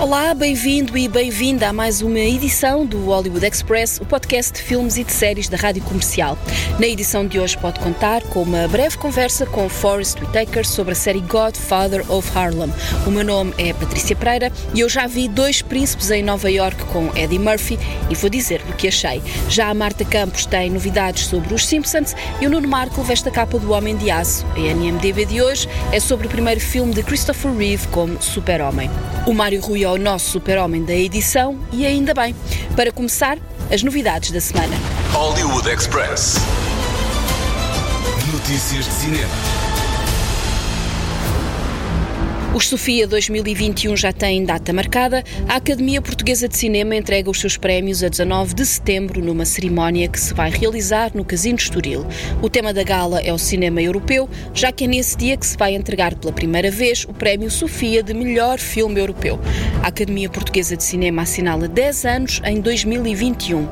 Olá, 0.00 0.32
bem-vindo 0.32 0.96
e 0.96 1.06
bem-vinda 1.06 1.68
a 1.68 1.74
mais 1.74 2.00
uma 2.00 2.18
edição 2.18 2.86
do 2.86 3.04
Hollywood 3.04 3.44
Express, 3.44 4.00
o 4.00 4.06
podcast 4.06 4.54
de 4.54 4.62
filmes 4.62 4.96
e 4.96 5.04
de 5.04 5.12
séries 5.12 5.46
da 5.46 5.58
Rádio 5.58 5.82
Comercial. 5.82 6.38
Na 6.78 6.86
edição 6.86 7.26
de 7.26 7.38
hoje 7.38 7.58
pode 7.58 7.78
contar 7.80 8.22
com 8.22 8.42
uma 8.42 8.66
breve 8.66 8.96
conversa 8.96 9.44
com 9.44 9.68
Forrest 9.68 10.18
Whitaker 10.18 10.66
sobre 10.66 10.92
a 10.92 10.94
série 10.94 11.20
Godfather 11.20 12.10
of 12.10 12.26
Harlem. 12.34 12.72
O 13.06 13.10
meu 13.10 13.22
nome 13.22 13.52
é 13.58 13.74
Patrícia 13.74 14.16
Pereira 14.16 14.50
e 14.74 14.80
eu 14.80 14.88
já 14.88 15.06
vi 15.06 15.28
dois 15.28 15.60
príncipes 15.60 16.10
em 16.10 16.22
Nova 16.22 16.50
York 16.50 16.82
com 16.86 17.14
Eddie 17.14 17.38
Murphy 17.38 17.78
e 18.08 18.14
vou 18.14 18.30
dizer-lhe 18.30 18.70
o 18.70 18.76
que 18.76 18.88
achei. 18.88 19.22
Já 19.50 19.68
a 19.68 19.74
Marta 19.74 20.02
Campos 20.02 20.46
tem 20.46 20.70
novidades 20.70 21.26
sobre 21.26 21.52
os 21.52 21.66
Simpsons 21.66 22.16
e 22.40 22.46
o 22.46 22.50
Nuno 22.50 22.66
Marco 22.66 23.02
veste 23.02 23.28
a 23.28 23.32
capa 23.32 23.58
do 23.58 23.72
Homem 23.72 23.94
de 23.98 24.10
Aço. 24.10 24.46
A 24.56 24.58
NMDB 24.58 25.26
de 25.26 25.42
hoje 25.42 25.68
é 25.92 26.00
sobre 26.00 26.26
o 26.26 26.30
primeiro 26.30 26.58
filme 26.58 26.94
de 26.94 27.02
Christopher 27.02 27.52
Reeve 27.52 27.86
como 27.88 28.20
Super-Homem. 28.22 28.90
O 29.26 29.34
Mário 29.34 29.60
Rui 29.60 29.89
é 29.90 29.92
o 29.92 29.98
nosso 29.98 30.30
super-homem 30.30 30.84
da 30.84 30.94
edição 30.94 31.58
e 31.72 31.84
ainda 31.84 32.14
bem. 32.14 32.34
Para 32.76 32.92
começar, 32.92 33.38
as 33.72 33.82
novidades 33.82 34.30
da 34.30 34.40
semana. 34.40 34.76
Hollywood 35.12 35.68
Express. 35.68 36.36
Notícias 38.32 38.84
de 38.84 38.92
cinema. 38.92 39.59
Os 42.52 42.66
Sofia 42.66 43.06
2021 43.06 43.96
já 43.96 44.12
têm 44.12 44.44
data 44.44 44.72
marcada. 44.72 45.22
A 45.48 45.54
Academia 45.54 46.02
Portuguesa 46.02 46.48
de 46.48 46.56
Cinema 46.56 46.96
entrega 46.96 47.30
os 47.30 47.38
seus 47.38 47.56
prémios 47.56 48.02
a 48.02 48.08
19 48.08 48.54
de 48.54 48.66
setembro 48.66 49.22
numa 49.22 49.44
cerimónia 49.44 50.08
que 50.08 50.18
se 50.18 50.34
vai 50.34 50.50
realizar 50.50 51.12
no 51.14 51.24
Casino 51.24 51.58
Estoril. 51.58 52.04
O 52.42 52.50
tema 52.50 52.74
da 52.74 52.82
gala 52.82 53.20
é 53.20 53.32
o 53.32 53.38
cinema 53.38 53.80
europeu, 53.80 54.28
já 54.52 54.72
que 54.72 54.82
é 54.82 54.88
nesse 54.88 55.16
dia 55.16 55.36
que 55.36 55.46
se 55.46 55.56
vai 55.56 55.76
entregar 55.76 56.16
pela 56.16 56.32
primeira 56.32 56.72
vez 56.72 57.04
o 57.04 57.14
prémio 57.14 57.48
Sofia 57.52 58.02
de 58.02 58.12
melhor 58.12 58.58
filme 58.58 58.98
europeu. 58.98 59.38
A 59.84 59.86
Academia 59.86 60.28
Portuguesa 60.28 60.76
de 60.76 60.82
Cinema 60.82 61.22
assinala 61.22 61.68
10 61.68 62.04
anos 62.04 62.42
em 62.44 62.60
2021. 62.60 63.68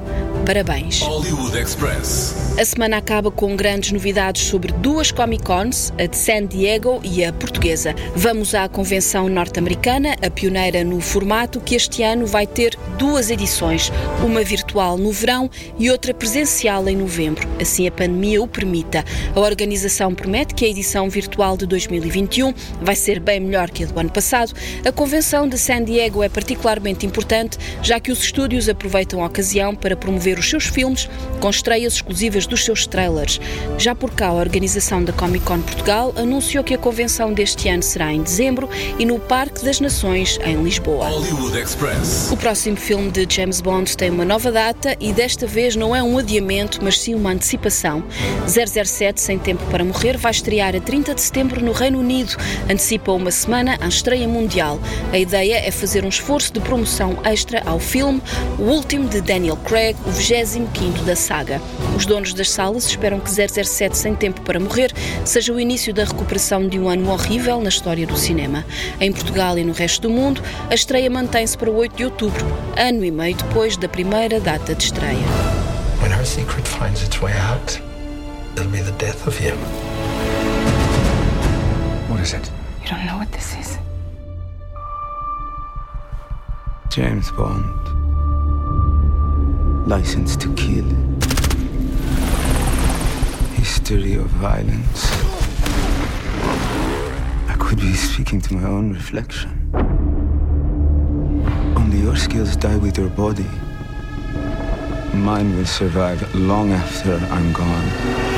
Parabéns. 0.47 1.01
Hollywood 1.01 1.59
Express. 1.59 2.49
A 2.59 2.65
semana 2.65 2.97
acaba 2.97 3.31
com 3.31 3.55
grandes 3.55 3.93
novidades 3.93 4.43
sobre 4.43 4.73
duas 4.73 5.12
Comic 5.12 5.45
Cons, 5.45 5.93
a 5.99 6.06
de 6.06 6.17
San 6.17 6.47
Diego 6.47 7.01
e 7.05 7.25
a 7.25 7.33
portuguesa. 7.33 7.95
Vamos 8.17 8.55
à 8.55 8.68
convenção 8.69 9.29
norte-americana, 9.29 10.17
a 10.23 10.31
pioneira 10.31 10.85
no 10.85 11.01
formato, 11.01 11.61
que 11.61 11.75
este 11.75 12.03
ano 12.03 12.27
vai 12.27 12.47
ter 12.47 12.77
duas 12.99 13.31
edições, 13.31 13.91
uma 14.25 14.43
virtual 14.43 14.99
no 14.99 15.13
verão 15.13 15.51
e 15.79 15.91
outra 15.91 16.13
presencial 16.13 16.89
em 16.89 16.97
novembro, 16.97 17.49
assim 17.61 17.87
a 17.87 17.93
pandemia 17.93 18.43
o 18.43 18.47
permita. 18.49 19.05
A 19.35 19.41
organização 19.41 20.15
promete 20.15 20.55
que 20.55 20.65
a 20.65 20.69
edição 20.69 21.09
virtual 21.09 21.57
de 21.57 21.67
2021 21.67 22.53
vai 22.81 22.97
ser 22.97 23.21
bem 23.21 23.41
melhor 23.41 23.71
que 23.71 23.85
a 23.85 23.87
do 23.87 23.99
ano 23.99 24.11
passado. 24.11 24.53
A 24.85 24.93
convenção 24.93 25.49
de 25.49 25.59
San 25.59 25.85
Diego 25.85 26.23
é 26.23 26.29
particularmente 26.29 27.07
importante, 27.07 27.59
já 27.83 28.01
que 28.01 28.11
os 28.11 28.21
estúdios 28.21 28.69
aproveitam 28.69 29.23
a 29.23 29.27
ocasião 29.27 29.75
para 29.75 29.97
promover 29.97 30.39
os 30.39 30.49
seus 30.49 30.67
filmes 30.67 31.09
com 31.41 31.51
estreias 31.51 31.95
exclusivas 31.95 32.47
dos 32.47 32.65
seus 32.65 32.87
trailers. 32.87 33.41
Já 33.79 33.95
por 33.95 34.11
cá, 34.11 34.29
a 34.29 34.35
organização 34.35 35.03
da 35.03 35.13
Comic 35.13 35.45
Con 35.45 35.61
Portugal 35.61 36.13
anunciou 36.17 36.65
que 36.65 36.75
a 36.75 36.79
convenção 36.79 37.33
deste 37.33 37.69
ano 37.69 37.83
será 37.83 38.13
em 38.13 38.23
dezembro 38.23 38.58
e 38.98 39.05
no 39.05 39.19
Parque 39.19 39.64
das 39.64 39.81
Nações, 39.81 40.39
em 40.45 40.62
Lisboa. 40.62 41.06
O 42.33 42.37
próximo 42.37 42.77
filme 42.77 43.11
de 43.11 43.27
James 43.28 43.61
Bond 43.61 43.97
tem 43.97 44.11
uma 44.11 44.25
nova 44.25 44.50
data 44.50 44.97
e 44.99 45.12
desta 45.12 45.47
vez 45.47 45.77
não 45.77 45.94
é 45.94 46.03
um 46.03 46.16
adiamento, 46.16 46.78
mas 46.83 46.99
sim 46.99 47.15
uma 47.15 47.31
antecipação. 47.31 48.03
007 48.47 49.21
Sem 49.21 49.38
Tempo 49.38 49.65
para 49.71 49.84
Morrer 49.84 50.16
vai 50.16 50.33
estrear 50.33 50.75
a 50.75 50.81
30 50.81 51.15
de 51.15 51.21
setembro 51.21 51.65
no 51.65 51.72
Reino 51.72 51.99
Unido. 51.99 52.37
Antecipa 52.65 53.12
uma 53.12 53.31
semana 53.31 53.77
à 53.81 53.88
estreia 53.88 54.27
mundial. 54.27 54.81
A 55.12 55.19
ideia 55.19 55.56
é 55.56 55.71
fazer 55.71 56.04
um 56.04 56.09
esforço 56.09 56.53
de 56.53 56.60
promoção 56.60 57.19
extra 57.25 57.62
ao 57.66 57.78
filme, 57.78 58.22
o 58.59 58.62
último 58.62 59.09
de 59.09 59.21
Daniel 59.21 59.56
Craig, 59.59 59.97
o 60.06 60.10
25º 60.10 61.04
da 61.04 61.16
saga. 61.16 61.60
Os 61.98 62.06
donos 62.06 62.32
das 62.32 62.48
salas 62.48 62.86
esperam 62.86 63.19
que 63.19 63.28
007 63.28 63.97
Sem 63.97 64.14
Tempo 64.14 64.41
para 64.42 64.60
Morrer 64.60 64.92
seja 65.25 65.53
o 65.53 65.59
início 65.59 65.92
da 65.92 66.04
recuperação 66.04 66.69
de 66.69 66.78
um 66.78 66.88
ano 66.88 67.10
horrível 67.10 67.60
na 67.60 67.70
história 67.70 68.06
do 68.06 68.16
cinema. 68.16 68.64
Em 69.00 69.12
Portugal 69.12 69.59
e 69.59 69.64
no 69.64 69.72
resto 69.72 70.03
do 70.03 70.10
mundo, 70.10 70.41
a 70.70 70.75
estreia 70.76 71.10
mantém-se 71.10 71.59
para 71.59 71.69
o 71.69 71.75
8 71.75 71.97
de 71.97 72.04
outubro, 72.04 72.47
ano 72.76 73.04
e 73.04 73.10
meio 73.10 73.34
depois 73.34 73.76
da 73.76 73.88
primeira 73.88 74.38
data 74.38 74.76
de 74.76 74.84
estreia. 74.84 75.26
When 76.00 76.12
her 76.12 76.25
secret 76.25 76.69
finds 76.69 77.03
its 77.03 77.20
way 77.20 77.32
out, 77.32 77.82
it'll 78.54 78.70
be 78.70 78.80
the 78.80 78.92
death 79.04 79.26
of 79.26 79.36
him. 79.36 79.56
What 82.09 82.22
is 82.22 82.32
it? 82.32 82.48
You 82.84 82.92
don't 82.92 83.06
know 83.06 83.19
what 83.19 83.32
this 83.32 83.56
is. 83.59 83.76
James 86.91 87.28
Bond. 87.32 87.75
License 89.88 90.36
to 90.36 90.48
kill. 90.54 91.18
History 93.69 94.15
of 94.15 94.29
violence. 94.41 95.12
I 97.53 97.56
could 97.59 97.79
be 97.79 97.93
speaking 97.93 98.41
to 98.41 98.55
my 98.55 98.67
own 98.67 98.95
reflection. 98.95 99.51
Only 101.77 101.99
your 101.99 102.17
skills 102.17 102.57
die 102.57 102.78
with 102.78 102.97
your 102.97 103.11
body. 103.11 103.51
Mine 105.12 105.55
will 105.55 105.67
survive 105.67 106.34
long 106.34 106.73
after 106.73 107.17
I'm 107.31 107.53
gone. 107.53 108.38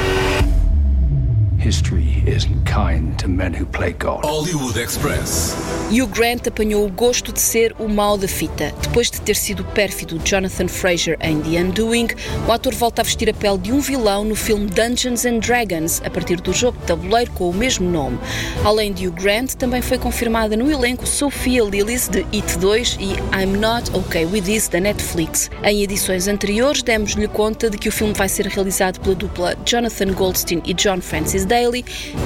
History 1.61 2.25
isn't 2.27 2.65
kind 2.65 3.19
to 3.19 3.29
men 3.29 3.53
who 3.53 3.67
play 3.67 3.93
God. 3.93 4.25
Hollywood 4.25 4.79
Express. 4.79 5.55
Hugh 5.91 6.07
Grant 6.07 6.47
apanhou 6.47 6.87
o 6.87 6.91
gosto 6.91 7.35
de 7.35 7.41
ser 7.41 7.75
o 7.79 7.87
mau 7.87 8.17
da 8.17 8.27
fita. 8.27 8.73
Depois 8.81 9.11
de 9.11 9.21
ter 9.21 9.37
sido 9.37 9.61
o 9.61 9.65
pérfido 9.65 10.19
Jonathan 10.25 10.69
Fraser 10.69 11.19
em 11.21 11.39
The 11.43 11.63
Undoing, 11.63 12.09
o 12.49 12.53
ator 12.53 12.73
volta 12.75 13.03
a 13.03 13.05
vestir 13.05 13.29
a 13.29 13.35
pele 13.35 13.59
de 13.59 13.73
um 13.73 13.81
vilão 13.81 14.25
no 14.25 14.35
filme 14.35 14.71
Dungeons 14.71 15.27
and 15.27 15.41
Dragons, 15.41 16.01
a 16.03 16.09
partir 16.09 16.41
do 16.41 16.51
jogo 16.51 16.79
de 16.79 16.87
tabuleiro 16.87 17.31
com 17.33 17.51
o 17.51 17.53
mesmo 17.53 17.91
nome. 17.91 18.19
Além 18.65 18.91
de 18.91 19.07
Hugh 19.07 19.15
Grant, 19.15 19.53
também 19.53 19.83
foi 19.83 19.99
confirmada 19.99 20.57
no 20.57 20.71
elenco 20.71 21.07
Sophia 21.07 21.63
Lillis 21.63 22.09
de 22.09 22.21
It 22.33 22.59
2 22.59 22.97
e 22.99 23.13
I'm 23.39 23.59
Not 23.59 23.91
Okay 23.93 24.25
With 24.25 24.43
This 24.43 24.69
da 24.69 24.81
Netflix. 24.81 25.51
Em 25.63 25.83
edições 25.83 26.27
anteriores, 26.27 26.83
demos-lhe 26.83 27.29
conta 27.29 27.69
de 27.69 27.77
que 27.77 27.91
o 27.91 27.93
filme 27.93 28.15
vai 28.15 28.31
ser 28.31 28.47
realizado 28.47 28.99
pela 29.01 29.15
dupla 29.15 29.55
Jonathan 29.67 30.15
Goldstein 30.15 30.63
e 30.65 30.73
John 30.73 31.03
Francis 31.03 31.45
Daly, 31.45 31.60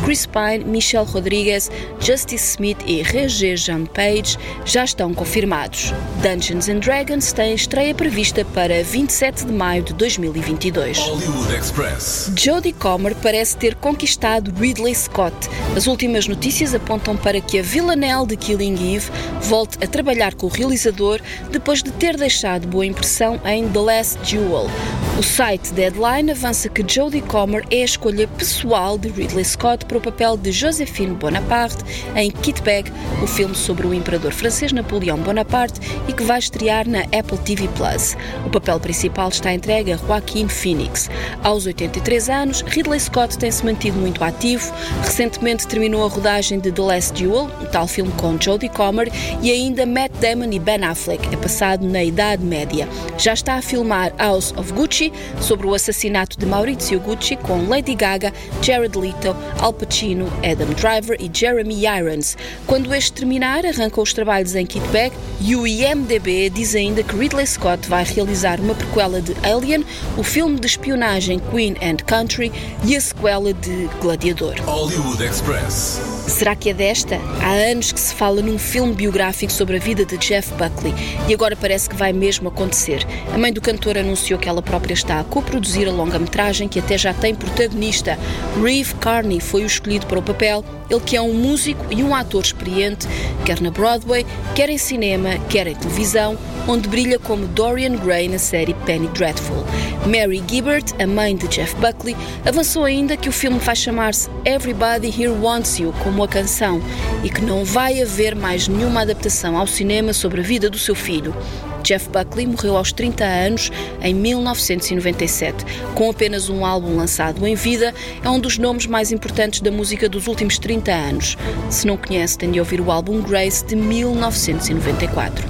Chris 0.05 0.27
Pine, 0.27 0.65
Michelle 0.65 1.07
Rodriguez, 1.07 1.71
Justice 2.01 2.53
Smith 2.53 2.79
e 2.87 3.03
Regé 3.03 3.57
Jean 3.57 3.85
Page 3.87 4.37
já 4.65 4.85
estão 4.85 5.13
confirmados. 5.13 5.93
Dungeons 6.23 6.69
and 6.69 6.79
Dragons 6.79 7.33
tem 7.33 7.55
estreia 7.55 7.95
prevista 7.95 8.45
para 8.45 8.83
27 8.83 9.47
de 9.47 9.53
maio 9.53 9.83
de 9.83 9.93
2022. 9.95 10.99
Hollywood 10.99 11.55
Express. 11.55 12.33
Jodie 12.39 12.73
Comer 12.73 13.15
parece 13.17 13.57
ter 13.57 13.75
conquistado 13.75 14.53
Ridley 14.59 14.95
Scott. 14.95 15.35
As 15.77 15.87
últimas 15.87 16.27
notícias 16.27 16.75
apontam 16.75 17.17
para 17.17 17.41
que 17.41 17.59
a 17.59 17.63
Villanelle 17.63 18.27
de 18.27 18.37
Killing 18.37 18.95
Eve 18.95 19.11
volte 19.43 19.83
a 19.83 19.87
trabalhar 19.87 20.35
com 20.35 20.47
o 20.47 20.51
realizador 20.51 21.21
depois 21.51 21.83
de 21.83 21.91
ter 21.93 22.17
deixado 22.17 22.67
boa 22.69 22.87
impressão 22.87 23.41
em 23.45 23.69
The 23.69 23.79
Last 23.81 24.19
Duel. 24.31 24.71
O 25.19 25.23
site 25.23 25.73
Deadline 25.73 26.33
avança 26.33 26.69
que 26.69 26.85
Jodie 26.87 27.23
Comer 27.23 27.65
é 27.71 27.83
a 27.83 27.85
escolha 27.85 28.27
pessoal 28.27 28.99
de 28.99 29.09
Ridley 29.17 29.45
Scott 29.45 29.85
para 29.85 29.99
o 29.99 30.01
papel 30.01 30.37
de 30.37 30.53
Josephine 30.53 31.15
Bonaparte 31.15 31.85
em 32.15 32.31
Kit 32.31 32.63
Bag, 32.63 32.91
o 33.23 33.27
filme 33.27 33.55
sobre 33.55 33.87
o 33.87 33.93
imperador 33.93 34.33
francês 34.33 34.73
Napoleão 34.73 35.19
Bonaparte 35.19 35.81
e 36.09 36.13
que 36.13 36.23
vai 36.23 36.39
estrear 36.39 36.89
na 36.89 37.01
Apple 37.01 37.39
TV 37.45 37.69
Plus. 37.77 38.17
O 38.47 38.51
papel 38.51 38.79
principal 38.81 39.29
está 39.29 39.53
entregue 39.53 39.93
a 39.93 39.97
Joaquin 39.97 40.49
Phoenix. 40.49 41.11
Aos 41.43 41.67
83 41.67 42.29
anos, 42.31 42.63
Ridley 42.63 43.01
Scott 43.01 43.37
tem-se 43.37 43.65
mantido 43.65 43.99
muito 43.99 44.23
ativo. 44.23 44.73
Recentemente 45.03 45.67
terminou 45.67 46.05
a 46.05 46.09
rodagem 46.09 46.59
de 46.61 46.71
The 46.71 46.83
Last 46.83 47.23
Duel, 47.23 47.51
o 47.61 47.67
tal 47.67 47.87
filme 47.87 48.13
com 48.13 48.41
Jodie 48.41 48.69
Comer, 48.69 49.11
e 49.43 49.51
ainda 49.51 49.85
Matt 49.85 50.13
Damon 50.21 50.53
e 50.53 50.59
Ben 50.59 50.85
Affleck, 50.85 51.35
é 51.35 51.37
passado 51.37 51.87
na 51.87 52.03
Idade 52.03 52.45
Média. 52.45 52.89
Já 53.19 53.35
está 53.35 53.55
a 53.55 53.63
filmar 53.63 54.13
House 54.19 54.55
of 54.57 54.73
Gucci 54.73 54.85
Gucci, 54.85 55.13
sobre 55.41 55.67
o 55.67 55.75
assassinato 55.75 56.39
de 56.39 56.45
Maurizio 56.45 57.01
Gucci, 57.01 57.37
com 57.37 57.67
Lady 57.67 57.95
Gaga, 57.95 58.33
Jared 58.61 58.97
Leto, 59.05 59.37
Al 59.59 59.73
Pacino, 59.75 60.33
Adam 60.39 60.73
Driver 60.75 61.17
e 61.21 61.31
Jeremy 61.33 61.85
Irons. 61.87 62.39
Quando 62.67 62.95
este 62.95 63.13
terminar, 63.13 63.67
arrancam 63.67 64.03
os 64.03 64.15
trabalhos 64.15 64.55
em 64.55 64.65
Kit 64.65 64.87
Bag 64.89 65.15
e 65.41 65.55
o 65.55 65.67
IMDB 65.67 66.49
diz 66.49 66.75
ainda 66.75 67.03
que 67.03 67.15
Ridley 67.15 67.47
Scott 67.47 67.87
vai 67.87 68.03
realizar 68.05 68.59
uma 68.61 68.75
prequela 68.75 69.21
de 69.21 69.35
Alien, 69.47 69.85
o 70.17 70.23
filme 70.23 70.59
de 70.59 70.67
espionagem 70.67 71.39
Queen 71.51 71.77
and 71.83 71.97
Country 72.07 72.51
e 72.85 72.97
a 72.97 73.01
sequela 73.01 73.53
de 73.53 73.89
Gladiador. 74.01 74.55
Hollywood 74.63 75.23
Express. 75.23 76.01
Será 76.27 76.57
que 76.57 76.71
é 76.71 76.75
desta? 76.75 77.21
Há 77.43 77.53
anos 77.71 77.93
que 77.93 78.01
se 78.01 78.15
fala 78.15 78.41
num 78.41 78.59
filme 78.59 78.95
biográfico 78.95 79.53
sobre 79.53 79.77
a 79.77 79.79
vida 79.79 80.07
de 80.07 80.17
Jeff 80.17 80.51
Buckley 80.55 80.95
e 81.29 81.35
agora 81.35 81.55
parece 81.55 81.91
que 81.91 81.95
vai 81.95 82.15
mesmo 82.15 82.49
acontecer. 82.49 83.07
A 83.33 83.37
mãe 83.37 83.53
do 83.53 83.61
cantor 83.61 83.99
anunciou 83.99 84.39
que 84.39 84.49
ela 84.49 84.63
própria 84.63 84.95
está 84.95 85.21
a 85.21 85.25
coproduzir 85.25 85.87
a 85.87 85.93
longa-metragem 85.93 86.67
que 86.67 86.79
até 86.79 86.97
já 86.97 87.13
tem 87.13 87.35
protagonista. 87.35 88.19
Reeve 88.63 88.94
Carney 89.01 89.41
foi 89.41 89.63
o 89.63 89.67
escolhido 89.67 90.07
para 90.07 90.19
o 90.19 90.23
papel, 90.23 90.65
ele 90.89 91.01
que 91.01 91.17
é 91.17 91.21
um 91.21 91.35
músico 91.35 91.85
e 91.91 92.03
um 92.03 92.15
ator 92.15 92.43
experiente, 92.43 93.07
quer 93.45 93.61
na 93.61 93.71
Broadway, 93.71 94.27
quer 94.55 94.71
em 94.71 94.79
cinema, 94.79 95.39
quer 95.49 95.67
em 95.67 95.75
televisão, 95.75 96.39
onde 96.67 96.89
brilha 96.89 97.19
como 97.19 97.47
Dorian 97.49 97.97
Gray 97.97 98.29
na 98.29 98.39
série 98.39 98.75
Penny 98.87 99.09
Dreadful. 99.09 99.65
Mary 100.07 100.43
Gibbert, 100.47 100.93
a 100.99 101.07
mãe 101.07 101.37
de 101.37 101.49
Jeff 101.49 101.75
Buckley, 101.77 102.17
avançou 102.45 102.85
ainda 102.85 103.17
que 103.17 103.29
o 103.29 103.33
filme 103.33 103.59
vai 103.59 103.77
chamar-se 103.77 104.29
Everybody 104.45 105.09
Here 105.09 105.33
Wants 105.33 105.79
You, 105.79 105.95
como 106.03 106.23
a 106.23 106.29
canção, 106.29 106.81
e 107.23 107.31
que 107.31 107.43
não 107.43 107.65
vai 107.65 108.03
haver 108.03 108.35
mais 108.35 108.69
nenhuma 108.69 109.03
adaptação 109.03 109.57
ao 109.57 109.67
cinema 109.67 110.13
sobre 110.13 110.41
a 110.41 110.45
vida 110.45 110.69
do 110.69 110.79
seu 110.79 110.95
filho. 110.95 111.35
Jeff 111.85 112.09
Buckley 112.09 112.47
morreu 112.47 112.77
aos 112.77 112.93
30 112.93 113.23
anos 113.23 113.71
em 114.01 114.15
1997. 114.15 115.65
Com 115.95 116.11
apenas 116.11 116.49
um 116.49 116.65
álbum 116.65 116.97
lançado 116.97 117.47
em 117.47 117.55
vida, 117.55 117.95
é 118.23 118.29
um 118.29 118.41
dos 118.41 118.59
nomes 118.59 118.87
mais 118.87 119.13
importantes 119.13 119.61
da 119.61 119.71
música 119.71 120.09
dos 120.09 120.27
últimos 120.27 120.59
30 120.59 120.91
anos. 120.91 121.37
Se 121.71 121.87
não 121.87 121.97
conhece, 121.97 122.39
tem 122.39 122.51
de 122.51 122.59
ouvir 122.59 122.81
o 122.81 122.91
álbum 122.91 123.21
Grace 123.21 123.65
de 123.65 123.77
1994. 123.77 125.47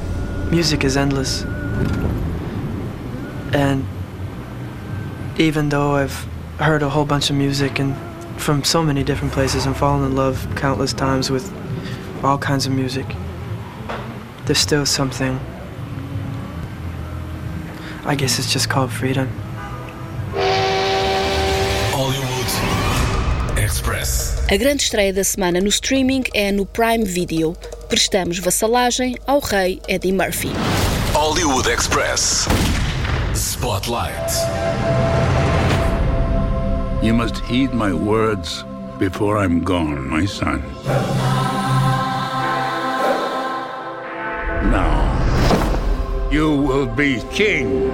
Music 0.50 0.84
is 0.84 0.96
endless. 0.96 1.44
And 3.54 3.84
even 5.38 5.68
though 5.68 5.96
I've 5.96 6.26
heard 6.58 6.82
a 6.82 6.88
whole 6.88 7.06
bunch 7.06 7.30
of 7.30 7.38
music 7.38 7.80
and 7.80 7.94
from 8.36 8.64
so 8.64 8.82
many 8.82 9.04
different 9.04 9.32
places 9.32 9.66
and 9.66 9.76
fallen 9.76 10.04
in 10.04 10.16
love 10.16 10.44
countless 10.56 10.92
times 10.92 11.30
with 11.30 11.48
all 12.24 12.38
kinds 12.38 12.66
of 12.66 12.72
music, 12.72 13.06
there's 14.46 14.58
still 14.58 14.84
something. 14.84 15.38
I 18.06 18.14
guess 18.14 18.38
it's 18.38 18.52
just 18.52 18.68
called 18.68 18.92
freedom. 18.92 19.28
Hollywood 21.94 23.58
Express. 23.58 24.44
A 24.50 24.58
grande 24.58 24.82
estreia 24.82 25.10
da 25.10 25.24
semana 25.24 25.58
no 25.58 25.70
streaming 25.70 26.24
é 26.34 26.52
no 26.52 26.66
Prime 26.66 27.04
Video. 27.04 27.56
Prestamos 27.88 28.38
vassalagem 28.38 29.16
ao 29.26 29.38
rei 29.38 29.80
Eddie 29.88 30.12
Murphy. 30.12 30.50
Hollywood 31.14 31.66
Express. 31.66 32.46
Spotlight. 33.34 34.12
You 37.02 37.14
must 37.14 37.38
heed 37.46 37.72
my 37.72 37.94
words 37.94 38.64
before 38.98 39.38
I'm 39.38 39.60
gone, 39.64 40.06
my 40.10 40.26
son. 40.26 40.62
You 46.34 46.50
will 46.50 46.86
be 46.86 47.22
king. 47.30 47.88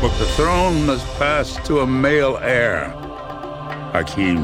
But 0.00 0.12
the 0.20 0.26
throne 0.36 0.86
must 0.86 1.04
pass 1.18 1.56
to 1.66 1.80
a 1.80 1.86
male 1.86 2.38
heir. 2.38 2.90
Hakim, 3.92 4.38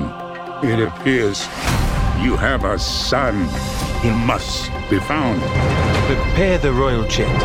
it 0.65 0.81
appears 0.81 1.47
you 2.21 2.35
have 2.35 2.65
a 2.65 2.77
son. 2.81 3.49
He 4.03 4.11
must 4.11 4.73
be 4.91 4.99
found. 4.99 5.41
Prepare 6.09 6.59
the 6.59 6.73
royal 6.73 7.05
jet. 7.07 7.39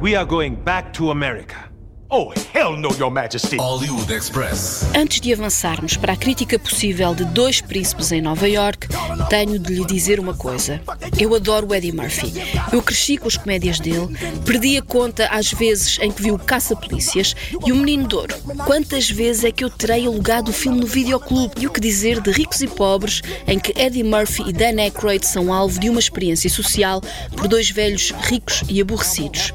We 0.00 0.16
are 0.16 0.24
going 0.24 0.54
back 0.54 0.94
to 0.94 1.10
America. 1.10 1.71
Oh, 2.14 2.30
hell 2.54 2.76
no, 2.76 2.90
Your 2.98 3.10
Majesty. 3.10 3.56
Hollywood 3.56 4.12
Express. 4.12 4.84
Antes 4.94 5.18
de 5.18 5.32
avançarmos 5.32 5.96
para 5.96 6.12
a 6.12 6.16
crítica 6.16 6.58
possível 6.58 7.14
de 7.14 7.24
Dois 7.24 7.62
Príncipes 7.62 8.12
em 8.12 8.20
Nova 8.20 8.46
York, 8.46 8.86
tenho 9.30 9.58
de 9.58 9.72
lhe 9.72 9.86
dizer 9.86 10.20
uma 10.20 10.34
coisa. 10.34 10.78
Eu 11.18 11.34
adoro 11.34 11.68
o 11.68 11.74
Eddie 11.74 11.90
Murphy. 11.90 12.30
Eu 12.70 12.82
cresci 12.82 13.16
com 13.16 13.28
as 13.28 13.38
comédias 13.38 13.80
dele, 13.80 14.14
perdi 14.44 14.76
a 14.76 14.82
conta 14.82 15.26
às 15.28 15.52
vezes 15.52 15.98
em 16.02 16.12
que 16.12 16.20
vi 16.20 16.30
o 16.30 16.38
Caça-Polícias 16.38 17.34
e 17.64 17.72
o 17.72 17.76
Menino 17.76 18.06
de 18.06 18.14
Ouro. 18.14 18.34
Quantas 18.66 19.10
vezes 19.10 19.44
é 19.44 19.50
que 19.50 19.64
eu 19.64 19.70
terei 19.70 20.06
alugado 20.06 20.50
o 20.50 20.54
filme 20.54 20.80
no 20.80 20.86
videoclube? 20.86 21.62
E 21.62 21.66
o 21.66 21.70
que 21.70 21.80
dizer 21.80 22.20
de 22.20 22.30
Ricos 22.30 22.60
e 22.60 22.66
Pobres, 22.66 23.22
em 23.46 23.58
que 23.58 23.72
Eddie 23.74 24.04
Murphy 24.04 24.50
e 24.50 24.52
Dan 24.52 24.78
Aykroyd 24.82 25.26
são 25.26 25.50
alvo 25.50 25.80
de 25.80 25.88
uma 25.88 25.98
experiência 25.98 26.50
social 26.50 27.00
por 27.34 27.48
dois 27.48 27.70
velhos 27.70 28.10
ricos 28.10 28.62
e 28.68 28.82
aborrecidos. 28.82 29.54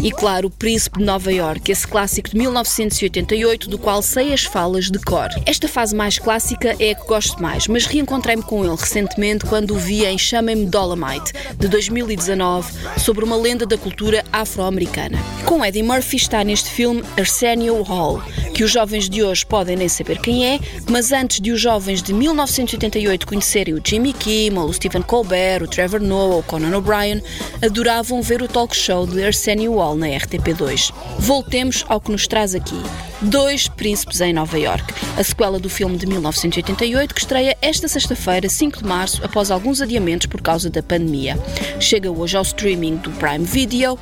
E 0.00 0.10
claro, 0.10 0.48
o 0.48 0.50
Príncipe 0.50 1.00
de 1.00 1.04
Nova 1.04 1.30
York, 1.30 1.70
esse 1.70 1.86
clássico 1.86 1.97
de 2.06 2.36
1988, 2.36 3.68
do 3.68 3.76
qual 3.76 4.00
sei 4.00 4.32
as 4.32 4.44
falas 4.44 4.88
de 4.88 5.00
cor. 5.00 5.28
Esta 5.44 5.66
fase 5.66 5.96
mais 5.96 6.18
clássica 6.18 6.76
é 6.78 6.92
a 6.92 6.94
que 6.94 7.06
gosto 7.06 7.42
mais, 7.42 7.66
mas 7.66 7.86
reencontrei-me 7.86 8.42
com 8.42 8.64
ele 8.64 8.76
recentemente 8.76 9.44
quando 9.46 9.74
o 9.74 9.78
vi 9.78 10.04
em 10.04 10.16
Chamem-me 10.16 10.66
Dolomite, 10.66 11.32
de 11.56 11.66
2019, 11.66 12.72
sobre 12.98 13.24
uma 13.24 13.36
lenda 13.36 13.66
da 13.66 13.76
cultura 13.76 14.24
afro-americana. 14.32 15.18
Com 15.44 15.64
Eddie 15.64 15.82
Murphy 15.82 16.16
está 16.16 16.44
neste 16.44 16.70
filme 16.70 17.02
Arsenio 17.16 17.82
Hall, 17.82 18.22
que 18.58 18.64
os 18.64 18.72
jovens 18.72 19.08
de 19.08 19.22
hoje 19.22 19.46
podem 19.46 19.76
nem 19.76 19.88
saber 19.88 20.18
quem 20.18 20.44
é, 20.44 20.58
mas 20.90 21.12
antes 21.12 21.40
de 21.40 21.52
os 21.52 21.60
jovens 21.60 22.02
de 22.02 22.12
1988 22.12 23.24
conhecerem 23.24 23.72
o 23.74 23.80
Jimmy 23.80 24.12
Kimmel, 24.12 24.64
o 24.64 24.72
Stephen 24.72 25.02
Colbert, 25.02 25.62
o 25.62 25.68
Trevor 25.68 26.00
Noah 26.00 26.34
ou 26.34 26.40
o 26.40 26.42
Conan 26.42 26.76
O'Brien, 26.76 27.22
adoravam 27.62 28.20
ver 28.20 28.42
o 28.42 28.48
talk 28.48 28.74
show 28.74 29.06
de 29.06 29.22
Arsenio 29.22 29.76
Hall 29.76 29.94
na 29.94 30.08
RTP2. 30.08 30.92
Voltemos 31.20 31.84
ao 31.86 32.00
que 32.00 32.10
nos 32.10 32.26
traz 32.26 32.52
aqui. 32.52 32.82
Dois 33.22 33.68
Príncipes 33.68 34.20
em 34.20 34.32
Nova 34.32 34.58
York, 34.58 34.92
a 35.16 35.22
sequela 35.22 35.60
do 35.60 35.70
filme 35.70 35.96
de 35.96 36.06
1988 36.06 37.14
que 37.14 37.20
estreia 37.20 37.56
esta 37.62 37.86
sexta-feira, 37.86 38.48
5 38.48 38.78
de 38.78 38.84
março, 38.84 39.24
após 39.24 39.52
alguns 39.52 39.80
adiamentos 39.80 40.26
por 40.26 40.40
causa 40.40 40.68
da 40.68 40.82
pandemia. 40.82 41.38
Chega 41.78 42.10
hoje 42.10 42.36
ao 42.36 42.42
streaming 42.42 42.96
do 42.96 43.12
Prime 43.12 43.44
Video 43.44 43.96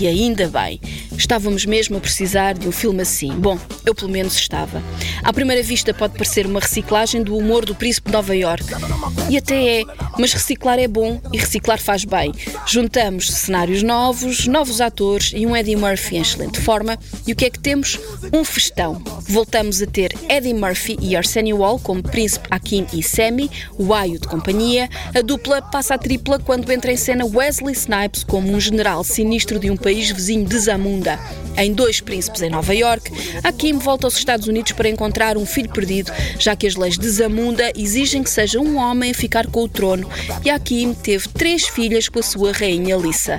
e 0.00 0.08
ainda 0.08 0.48
bem. 0.48 0.80
Estávamos 1.20 1.66
mesmo 1.66 1.98
a 1.98 2.00
precisar 2.00 2.54
de 2.54 2.66
um 2.66 2.72
filme 2.72 3.02
assim. 3.02 3.30
Bom, 3.38 3.58
eu 3.84 3.94
pelo 3.94 4.10
menos 4.10 4.34
estava. 4.34 4.82
À 5.22 5.30
primeira 5.34 5.62
vista 5.62 5.92
pode 5.92 6.14
parecer 6.14 6.46
uma 6.46 6.60
reciclagem 6.60 7.22
do 7.22 7.36
humor 7.36 7.66
do 7.66 7.74
Príncipe 7.74 8.08
de 8.08 8.14
Nova 8.14 8.34
York. 8.34 8.64
E 9.28 9.36
até 9.36 9.80
é, 9.80 9.84
mas 10.18 10.32
reciclar 10.32 10.78
é 10.78 10.88
bom 10.88 11.20
e 11.30 11.36
reciclar 11.36 11.78
faz 11.78 12.06
bem. 12.06 12.32
Juntamos 12.66 13.30
cenários 13.30 13.82
novos, 13.82 14.46
novos 14.46 14.80
atores 14.80 15.32
e 15.34 15.44
um 15.46 15.54
Eddie 15.54 15.76
Murphy 15.76 16.16
em 16.16 16.22
excelente 16.22 16.58
forma. 16.58 16.98
E 17.26 17.32
o 17.32 17.36
que 17.36 17.44
é 17.44 17.50
que 17.50 17.58
temos? 17.58 18.00
Um 18.32 18.42
festão. 18.42 19.02
Voltamos 19.28 19.82
a 19.82 19.86
ter 19.86 20.16
Eddie 20.26 20.54
Murphy 20.54 20.96
e 21.02 21.14
Arsenio 21.14 21.58
Hall 21.58 21.78
como 21.78 22.02
Príncipe 22.02 22.48
Akim 22.50 22.86
e 22.94 23.02
Sammy, 23.02 23.50
o 23.78 23.92
Ayo 23.92 24.18
de 24.18 24.26
companhia. 24.26 24.88
A 25.14 25.20
dupla 25.20 25.60
passa 25.60 25.94
a 25.94 25.98
tripla 25.98 26.38
quando 26.38 26.72
entra 26.72 26.90
em 26.90 26.96
cena 26.96 27.26
Wesley 27.26 27.74
Snipes 27.74 28.24
como 28.24 28.50
um 28.50 28.58
general 28.58 29.04
sinistro 29.04 29.58
de 29.58 29.70
um 29.70 29.76
país 29.76 30.10
vizinho 30.10 30.46
de 30.46 30.58
Zamunda. 30.58 31.09
Em 31.56 31.72
Dois 31.72 32.00
Príncipes 32.00 32.42
em 32.42 32.50
Nova 32.50 32.74
York, 32.74 33.10
Akim 33.42 33.78
volta 33.78 34.06
aos 34.06 34.16
Estados 34.16 34.46
Unidos 34.46 34.72
para 34.72 34.88
encontrar 34.88 35.36
um 35.36 35.46
filho 35.46 35.70
perdido, 35.70 36.12
já 36.38 36.54
que 36.54 36.66
as 36.66 36.76
leis 36.76 36.98
de 36.98 37.08
Zamunda 37.08 37.72
exigem 37.76 38.22
que 38.22 38.30
seja 38.30 38.60
um 38.60 38.76
homem 38.76 39.10
a 39.10 39.14
ficar 39.14 39.46
com 39.46 39.64
o 39.64 39.68
trono, 39.68 40.08
e 40.44 40.50
Akim 40.50 40.94
teve 40.94 41.28
três 41.28 41.66
filhas 41.66 42.08
com 42.08 42.18
a 42.18 42.22
sua 42.22 42.52
rainha 42.52 42.96
Lissa. 42.96 43.38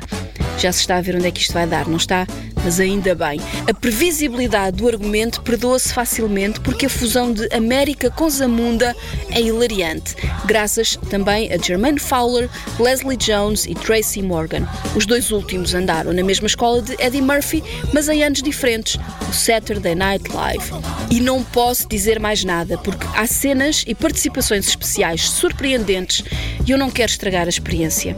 Já 0.58 0.72
se 0.72 0.82
está 0.82 0.98
a 0.98 1.02
ver 1.02 1.16
onde 1.16 1.28
é 1.28 1.32
que 1.32 1.42
isto 1.42 1.54
vai 1.54 1.66
dar, 1.66 1.88
não 1.88 1.98
está? 1.98 2.28
Mas 2.64 2.80
ainda 2.80 3.16
bem. 3.16 3.42
A 3.68 3.74
previsibilidade 3.74 4.78
do 4.78 4.88
argumento 4.88 5.42
perdoa-se 5.42 5.92
facilmente 5.92 6.60
porque 6.60 6.86
a 6.86 6.90
fusão 6.90 7.34
de 7.34 7.52
América 7.52 8.12
com 8.12 8.30
Zamunda 8.30 8.96
é 9.32 9.42
hilariante, 9.42 10.16
graças 10.46 10.96
também 11.10 11.52
a 11.52 11.58
Jermaine 11.58 11.98
Fowler, 11.98 12.48
Leslie 12.80 13.18
Jones 13.18 13.66
e 13.66 13.74
Tracy 13.74 14.22
Morgan. 14.22 14.68
Os 14.96 15.08
dois 15.08 15.32
últimos 15.32 15.74
andaram 15.74 16.14
na 16.14 16.24
mesma 16.24 16.46
escola 16.46 16.84
de 16.84 16.94
Eddie 17.00 17.22
Murphy, 17.22 17.61
mas 17.94 18.08
em 18.10 18.24
anos 18.24 18.42
diferentes, 18.42 18.98
o 19.30 19.34
Saturday 19.34 19.96
Night 19.96 20.32
Live. 20.32 20.72
E 21.10 21.20
não 21.20 21.44
posso 21.44 21.88
dizer 21.88 22.20
mais 22.20 22.44
nada, 22.44 22.78
porque 22.78 23.06
há 23.16 23.26
cenas 23.26 23.84
e 23.88 23.96
participações 23.96 24.68
especiais 24.68 25.30
surpreendentes 25.30 26.24
e 26.66 26.72
eu 26.72 26.78
não 26.78 26.90
quero 26.90 27.12
estragar 27.12 27.46
a 27.46 27.50
experiência. 27.50 28.16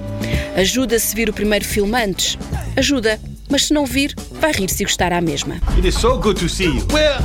Ajuda-se 0.56 1.16
vir 1.16 1.30
o 1.30 1.34
primeiro 1.34 1.66
filme 1.66 1.96
antes? 1.98 2.38
Ajuda, 2.76 3.20
mas 3.50 3.66
se 3.66 3.74
não 3.74 3.86
vir, 3.86 4.16
vai 4.32 4.52
rir 4.52 4.70
se 4.70 4.84
gostar 4.84 5.12
à 5.14 5.22
mesma. 5.22 5.56
It 5.76 5.88
is 5.88 5.96
so 5.96 6.18
good 6.18 6.40
to 6.40 6.50
see 6.50 6.66
you. 6.66 6.88
Well, 6.92 7.22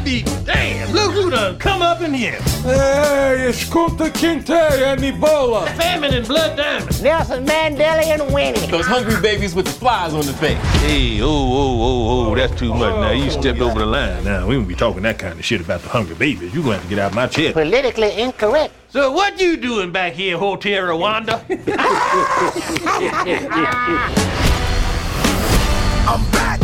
I 0.00 0.02
be 0.02 0.22
damn. 0.44 0.90
Look 0.92 1.12
who 1.12 1.30
done 1.30 1.58
come 1.58 1.82
up 1.82 2.00
in 2.00 2.14
here. 2.14 2.40
Hey, 2.62 3.48
it's 3.48 3.64
Kunta 3.64 4.08
Kinte 4.08 4.50
and 4.50 5.00
Ebola. 5.00 5.66
Famine 5.76 6.14
and 6.14 6.26
blood 6.26 6.56
diamonds. 6.56 7.02
Nelson 7.02 7.44
Mandela 7.44 8.02
and 8.06 8.32
Winnie. 8.32 8.66
Those 8.68 8.86
hungry 8.86 9.20
babies 9.20 9.54
with 9.54 9.66
the 9.66 9.72
flies 9.72 10.14
on 10.14 10.24
the 10.24 10.32
face. 10.32 10.56
Hey, 10.80 11.20
oh, 11.20 11.26
oh, 11.26 11.82
oh, 11.82 12.30
oh, 12.30 12.34
that's 12.34 12.58
too 12.58 12.72
much. 12.72 12.94
Now 12.94 13.10
you 13.10 13.30
stepped 13.30 13.60
oh, 13.60 13.68
over 13.68 13.80
the 13.80 13.86
line. 13.86 14.24
Now 14.24 14.46
we 14.46 14.56
won't 14.56 14.68
be 14.68 14.74
talking 14.74 15.02
that 15.02 15.18
kind 15.18 15.38
of 15.38 15.44
shit 15.44 15.60
about 15.60 15.82
the 15.82 15.90
hungry 15.90 16.14
babies. 16.14 16.54
You're 16.54 16.62
gonna 16.62 16.76
have 16.76 16.84
to 16.84 16.88
get 16.88 16.98
out 16.98 17.10
of 17.10 17.16
my 17.16 17.26
chair. 17.26 17.52
Politically 17.52 18.18
incorrect. 18.18 18.72
So 18.88 19.12
what 19.12 19.38
you 19.38 19.58
doing 19.58 19.92
back 19.92 20.14
here, 20.14 20.38
Hotel 20.38 20.82
Rwanda? 20.84 21.44
I'm 26.08 26.30
back. 26.32 26.58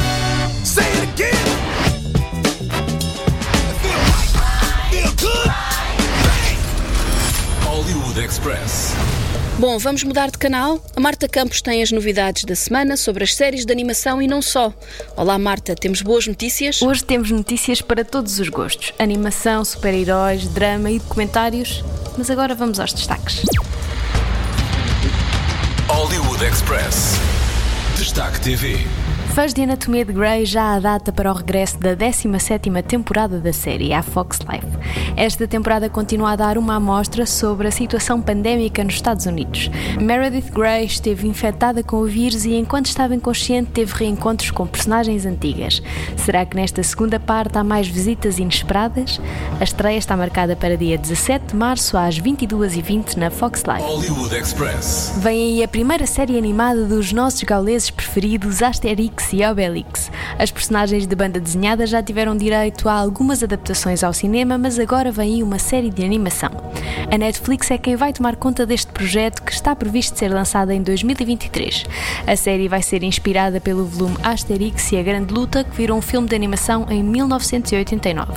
Say 0.64 0.90
it 0.90 1.12
again. 1.12 1.55
Hollywood 8.16 8.20
Express. 8.20 8.94
Bom, 9.58 9.78
vamos 9.78 10.02
mudar 10.02 10.30
de 10.30 10.38
canal. 10.38 10.82
A 10.96 11.00
Marta 11.00 11.28
Campos 11.28 11.60
tem 11.60 11.82
as 11.82 11.92
novidades 11.92 12.44
da 12.44 12.56
semana 12.56 12.96
sobre 12.96 13.24
as 13.24 13.34
séries 13.34 13.66
de 13.66 13.72
animação 13.72 14.22
e 14.22 14.26
não 14.26 14.40
só. 14.40 14.72
Olá, 15.14 15.38
Marta, 15.38 15.74
temos 15.74 16.00
boas 16.00 16.26
notícias? 16.26 16.80
Hoje 16.80 17.04
temos 17.04 17.30
notícias 17.30 17.82
para 17.82 18.04
todos 18.04 18.38
os 18.38 18.48
gostos: 18.48 18.92
animação, 18.98 19.64
super-heróis, 19.64 20.48
drama 20.48 20.90
e 20.90 20.98
documentários. 20.98 21.84
Mas 22.16 22.30
agora 22.30 22.54
vamos 22.54 22.80
aos 22.80 22.94
destaques. 22.94 23.42
Hollywood 25.88 26.42
Express. 26.42 27.16
Destaque 27.98 28.40
TV. 28.40 28.86
Fãs 29.34 29.52
de 29.52 29.62
Anatomia 29.62 30.04
de 30.04 30.12
Grey 30.12 30.46
já 30.46 30.74
há 30.74 30.80
data 30.80 31.12
para 31.12 31.30
o 31.30 31.34
regresso 31.34 31.78
da 31.78 31.94
17ª 31.94 32.82
temporada 32.82 33.38
da 33.38 33.52
série 33.52 33.92
à 33.92 34.02
Fox 34.02 34.38
Life. 34.40 34.66
Esta 35.14 35.46
temporada 35.46 35.90
continua 35.90 36.32
a 36.32 36.36
dar 36.36 36.56
uma 36.56 36.76
amostra 36.76 37.26
sobre 37.26 37.68
a 37.68 37.70
situação 37.70 38.20
pandémica 38.20 38.82
nos 38.82 38.94
Estados 38.94 39.26
Unidos. 39.26 39.70
Meredith 40.00 40.50
Grey 40.52 40.86
esteve 40.86 41.28
infectada 41.28 41.82
com 41.82 41.96
o 41.96 42.06
vírus 42.06 42.44
e 42.44 42.54
enquanto 42.54 42.86
estava 42.86 43.14
inconsciente 43.14 43.70
teve 43.72 43.92
reencontros 43.94 44.50
com 44.50 44.66
personagens 44.66 45.26
antigas. 45.26 45.82
Será 46.16 46.46
que 46.46 46.56
nesta 46.56 46.82
segunda 46.82 47.20
parte 47.20 47.58
há 47.58 47.64
mais 47.64 47.88
visitas 47.88 48.38
inesperadas? 48.38 49.20
A 49.60 49.64
estreia 49.64 49.98
está 49.98 50.16
marcada 50.16 50.56
para 50.56 50.76
dia 50.76 50.96
17 50.96 51.48
de 51.48 51.56
março 51.56 51.98
às 51.98 52.18
22h20 52.18 53.16
na 53.16 53.30
Fox 53.30 53.62
Life. 53.66 53.82
Hollywood 53.82 54.34
Express. 54.34 55.14
Vem 55.18 55.54
aí 55.54 55.62
a 55.62 55.68
primeira 55.68 56.06
série 56.06 56.38
animada 56.38 56.84
dos 56.84 57.12
nossos 57.12 57.42
gauleses 57.42 57.90
preferidos, 57.90 58.62
Asterix 58.62 59.15
e 59.32 59.44
Obelix. 59.44 60.10
As 60.38 60.50
personagens 60.50 61.06
de 61.06 61.16
banda 61.16 61.40
desenhada 61.40 61.86
já 61.86 62.02
tiveram 62.02 62.36
direito 62.36 62.88
a 62.88 62.92
algumas 62.92 63.42
adaptações 63.42 64.02
ao 64.02 64.12
cinema, 64.12 64.56
mas 64.58 64.78
agora 64.78 65.10
vem 65.10 65.42
uma 65.42 65.58
série 65.58 65.90
de 65.90 66.04
animação. 66.04 66.50
A 67.10 67.18
Netflix 67.18 67.70
é 67.70 67.78
quem 67.78 67.96
vai 67.96 68.12
tomar 68.12 68.36
conta 68.36 68.66
deste 68.66 68.92
projeto 68.92 69.42
que 69.42 69.52
está 69.52 69.74
previsto 69.74 70.18
ser 70.18 70.28
lançado 70.28 70.70
em 70.70 70.82
2023. 70.82 71.84
A 72.26 72.36
série 72.36 72.68
vai 72.68 72.82
ser 72.82 73.02
inspirada 73.02 73.60
pelo 73.60 73.86
volume 73.86 74.16
Asterix 74.22 74.92
e 74.92 74.98
a 74.98 75.02
Grande 75.02 75.32
Luta, 75.32 75.64
que 75.64 75.76
virou 75.76 75.98
um 75.98 76.02
filme 76.02 76.28
de 76.28 76.34
animação 76.34 76.86
em 76.90 77.02
1989. 77.02 78.32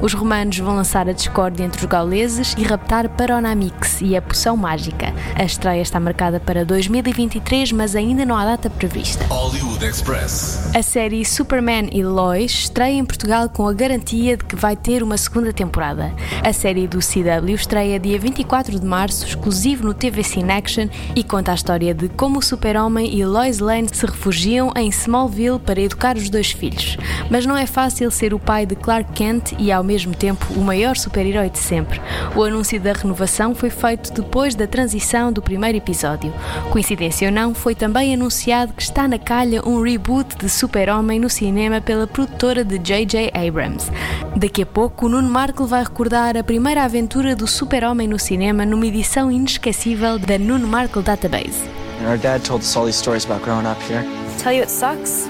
Os 0.00 0.14
romanos 0.14 0.58
vão 0.58 0.76
lançar 0.76 1.08
a 1.08 1.12
discórdia 1.12 1.64
entre 1.64 1.80
os 1.80 1.86
gauleses 1.86 2.54
e 2.58 2.62
raptar 2.62 3.08
Paronamix 3.08 4.00
e 4.00 4.16
a 4.16 4.22
poção 4.22 4.56
mágica. 4.56 5.12
A 5.34 5.44
estreia 5.44 5.82
está 5.82 6.00
marcada 6.00 6.40
para 6.40 6.64
2023, 6.64 7.72
mas 7.72 7.94
ainda 7.94 8.24
não 8.24 8.36
há 8.36 8.44
data 8.44 8.70
prevista. 8.70 9.24
Hollywood 9.26 9.84
Express. 9.84 10.23
A 10.24 10.82
série 10.82 11.22
Superman 11.22 11.90
e 11.92 12.02
Lois 12.02 12.50
estreia 12.50 12.94
em 12.94 13.04
Portugal 13.04 13.46
com 13.46 13.68
a 13.68 13.74
garantia 13.74 14.38
de 14.38 14.44
que 14.44 14.56
vai 14.56 14.74
ter 14.74 15.02
uma 15.02 15.18
segunda 15.18 15.52
temporada. 15.52 16.14
A 16.42 16.50
série 16.50 16.88
do 16.88 17.00
CW 17.00 17.54
estreia 17.54 18.00
dia 18.00 18.18
24 18.18 18.80
de 18.80 18.86
março, 18.86 19.26
exclusivo 19.26 19.84
no 19.84 19.92
TV 19.92 20.22
Cine 20.22 20.50
Action, 20.50 20.88
e 21.14 21.22
conta 21.22 21.52
a 21.52 21.54
história 21.54 21.92
de 21.92 22.08
como 22.08 22.38
o 22.38 22.42
Super-Homem 22.42 23.14
e 23.14 23.22
Lois 23.26 23.58
Lane 23.58 23.88
se 23.92 24.06
refugiam 24.06 24.72
em 24.74 24.88
Smallville 24.88 25.58
para 25.58 25.82
educar 25.82 26.16
os 26.16 26.30
dois 26.30 26.52
filhos. 26.52 26.96
Mas 27.28 27.44
não 27.44 27.54
é 27.54 27.66
fácil 27.66 28.10
ser 28.10 28.32
o 28.32 28.38
pai 28.38 28.64
de 28.64 28.76
Clark 28.76 29.12
Kent 29.12 29.52
e, 29.58 29.70
ao 29.70 29.84
mesmo 29.84 30.14
tempo, 30.14 30.46
o 30.54 30.62
maior 30.62 30.96
super-herói 30.96 31.50
de 31.50 31.58
sempre. 31.58 32.00
O 32.34 32.42
anúncio 32.42 32.80
da 32.80 32.94
renovação 32.94 33.54
foi 33.54 33.68
feito 33.68 34.10
depois 34.10 34.54
da 34.54 34.66
transição 34.66 35.30
do 35.30 35.42
primeiro 35.42 35.76
episódio. 35.76 36.32
Coincidência 36.70 37.28
ou 37.28 37.34
não, 37.34 37.54
foi 37.54 37.74
também 37.74 38.14
anunciado 38.14 38.72
que 38.72 38.82
está 38.82 39.06
na 39.06 39.18
calha 39.18 39.60
um 39.68 39.82
reboot 39.82 40.13
de 40.22 40.48
Super-Homem 40.48 41.18
no 41.18 41.28
cinema 41.28 41.80
pela 41.80 42.06
produtora 42.06 42.62
de 42.62 42.78
J.J. 42.78 43.32
Abrams. 43.34 43.90
Daqui 44.36 44.62
a 44.62 44.66
pouco, 44.66 45.06
o 45.06 45.08
Nuno 45.08 45.28
Markle 45.28 45.66
vai 45.66 45.82
recordar 45.82 46.36
a 46.36 46.44
primeira 46.44 46.84
aventura 46.84 47.34
do 47.34 47.46
Super-Homem 47.46 48.06
no 48.06 48.18
cinema 48.18 48.64
numa 48.64 48.86
edição 48.86 49.32
inesquecível 49.32 50.18
da 50.18 50.38
Nuno 50.38 50.68
Markle 50.68 51.02
Database. 51.02 51.68
Our 52.06 52.18
dad 52.18 52.44
told 52.44 52.62
us 52.62 52.76
all 52.76 52.84
these 52.84 52.98
stories 52.98 53.24
about 53.24 53.42
growing 53.42 53.66
up 53.66 53.80
here. 53.88 54.04
Tell 54.38 54.52
you 54.52 54.62
it 54.62 54.70
sucks? 54.70 55.26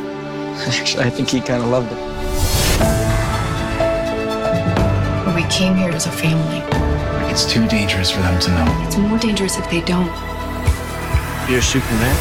Actually, 0.67 1.05
I 1.09 1.11
think 1.11 1.31
he 1.31 1.41
kind 1.41 1.63
of 1.63 1.71
loved 1.71 1.91
it. 1.91 1.99
We 5.35 5.45
came 5.51 5.77
here 5.77 5.93
as 5.95 6.07
a 6.07 6.11
family. 6.11 6.63
It's 7.31 7.47
too 7.47 7.67
dangerous 7.69 8.11
for 8.11 8.21
them 8.21 8.39
to 8.41 8.51
know. 8.51 8.87
It's 8.87 8.97
more 8.97 9.19
dangerous 9.19 9.57
if 9.59 9.69
they 9.71 9.81
don't. 9.81 10.34
You're 11.47 11.61
Superman? 11.61 12.17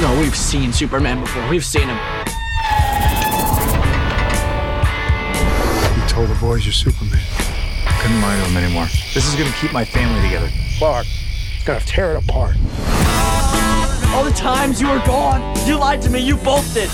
No, 0.00 0.18
we've 0.18 0.34
seen 0.34 0.72
Superman 0.72 1.20
before. 1.20 1.46
We've 1.50 1.64
seen 1.64 1.88
him. 1.88 1.98
You 5.94 6.08
told 6.08 6.30
the 6.30 6.38
boys 6.40 6.64
you're 6.64 6.72
Superman. 6.72 7.20
Couldn't 8.00 8.22
lie 8.22 8.34
to 8.34 8.42
them 8.50 8.56
anymore. 8.56 8.86
This 9.12 9.28
is 9.28 9.34
gonna 9.34 9.52
keep 9.60 9.74
my 9.74 9.84
family 9.84 10.22
together. 10.22 10.48
Clark, 10.78 11.06
it's 11.54 11.64
gonna 11.66 11.80
tear 11.80 12.14
it 12.16 12.24
apart. 12.24 12.56
All 14.14 14.24
the 14.24 14.34
times 14.34 14.80
you 14.80 14.88
were 14.88 15.02
gone, 15.04 15.42
you 15.66 15.76
lied 15.76 16.00
to 16.02 16.10
me. 16.10 16.20
You 16.20 16.36
both 16.38 16.72
did. 16.72 16.88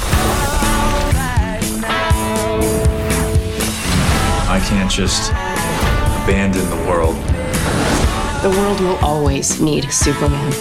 I 4.51 4.61
can't 4.67 4.91
just 4.91 5.31
abandon 5.31 6.69
the 6.71 6.89
world. 6.91 7.15
The 8.43 8.51
world 8.51 8.81
will 8.81 8.97
always 8.97 9.61
need 9.61 9.93
Superman. 9.93 10.53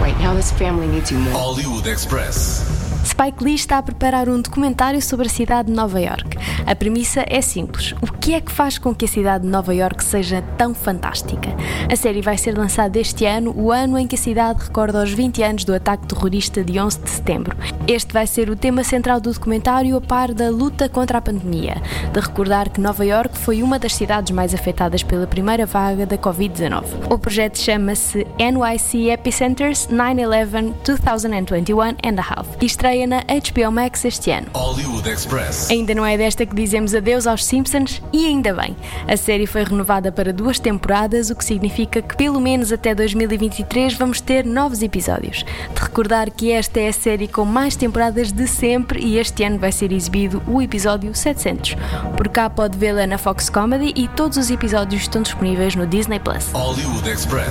Right 0.00 0.16
now, 0.20 0.32
this 0.34 0.52
family 0.52 0.86
needs 0.86 1.10
you 1.10 1.18
more. 1.18 1.32
Hollywood 1.32 1.86
Express. 1.86 2.62
Spike 3.04 3.42
Lee 3.42 3.54
está 3.54 3.78
a 3.78 3.82
preparar 3.82 4.28
um 4.28 4.40
documentário 4.40 5.02
sobre 5.02 5.26
a 5.26 5.30
cidade 5.30 5.68
de 5.70 5.74
Nova 5.74 6.00
York. 6.00 6.36
A 6.68 6.76
premissa 6.76 7.24
é 7.26 7.40
simples: 7.40 7.94
o 8.02 8.12
que 8.12 8.34
é 8.34 8.42
que 8.42 8.52
faz 8.52 8.76
com 8.76 8.94
que 8.94 9.06
a 9.06 9.08
cidade 9.08 9.44
de 9.44 9.50
Nova 9.50 9.74
York 9.74 10.04
seja 10.04 10.42
tão 10.58 10.74
fantástica? 10.74 11.48
A 11.90 11.96
série 11.96 12.20
vai 12.20 12.36
ser 12.36 12.58
lançada 12.58 12.98
este 12.98 13.24
ano, 13.24 13.54
o 13.56 13.72
ano 13.72 13.98
em 13.98 14.06
que 14.06 14.16
a 14.16 14.18
cidade 14.18 14.64
recorda 14.64 15.02
os 15.02 15.10
20 15.10 15.42
anos 15.42 15.64
do 15.64 15.74
ataque 15.74 16.06
terrorista 16.06 16.62
de 16.62 16.78
11 16.78 17.00
de 17.00 17.08
setembro. 17.08 17.56
Este 17.86 18.12
vai 18.12 18.26
ser 18.26 18.50
o 18.50 18.56
tema 18.56 18.84
central 18.84 19.18
do 19.18 19.32
documentário, 19.32 19.96
a 19.96 20.00
par 20.00 20.34
da 20.34 20.50
luta 20.50 20.90
contra 20.90 21.16
a 21.16 21.22
pandemia. 21.22 21.80
De 22.12 22.20
recordar 22.20 22.68
que 22.68 22.82
Nova 22.82 23.02
York 23.02 23.38
foi 23.38 23.62
uma 23.62 23.78
das 23.78 23.94
cidades 23.94 24.30
mais 24.30 24.52
afetadas 24.52 25.02
pela 25.02 25.26
primeira 25.26 25.64
vaga 25.64 26.04
da 26.04 26.18
Covid-19. 26.18 26.84
O 27.10 27.18
projeto 27.18 27.56
chama-se 27.56 28.26
NYC 28.38 29.08
Epicenters 29.08 29.86
9-11 29.86 30.74
2021 30.84 31.80
and 32.04 32.18
a 32.18 32.22
Half 32.22 32.48
e 32.60 32.66
estreia 32.66 33.06
na 33.06 33.20
HBO 33.22 33.72
Max 33.72 34.04
este 34.04 34.32
ano. 34.32 34.48
Hollywood 34.52 35.08
Express. 35.08 35.70
Ainda 35.70 35.94
não 35.94 36.04
é 36.04 36.18
desta 36.18 36.44
que 36.44 36.57
dizemos 36.58 36.94
adeus 36.94 37.26
aos 37.26 37.44
Simpsons 37.44 38.02
e 38.12 38.26
ainda 38.26 38.52
bem. 38.52 38.76
A 39.06 39.16
série 39.16 39.46
foi 39.46 39.64
renovada 39.64 40.10
para 40.10 40.32
duas 40.32 40.58
temporadas, 40.58 41.30
o 41.30 41.36
que 41.36 41.44
significa 41.44 42.02
que 42.02 42.16
pelo 42.16 42.40
menos 42.40 42.72
até 42.72 42.94
2023 42.94 43.94
vamos 43.94 44.20
ter 44.20 44.44
novos 44.44 44.82
episódios. 44.82 45.44
De 45.74 45.80
recordar 45.80 46.30
que 46.30 46.50
esta 46.50 46.80
é 46.80 46.88
a 46.88 46.92
série 46.92 47.28
com 47.28 47.44
mais 47.44 47.76
temporadas 47.76 48.32
de 48.32 48.46
sempre 48.46 49.00
e 49.00 49.18
este 49.18 49.44
ano 49.44 49.58
vai 49.58 49.72
ser 49.72 49.92
exibido 49.92 50.42
o 50.46 50.60
episódio 50.60 51.14
700. 51.14 51.76
Por 52.16 52.28
cá 52.28 52.50
pode 52.50 52.76
vê-la 52.76 53.06
na 53.06 53.18
Fox 53.18 53.48
Comedy 53.48 53.92
e 53.94 54.08
todos 54.08 54.36
os 54.36 54.50
episódios 54.50 55.02
estão 55.02 55.22
disponíveis 55.22 55.74
no 55.74 55.86
Disney 55.86 56.18
Plus. 56.18 56.50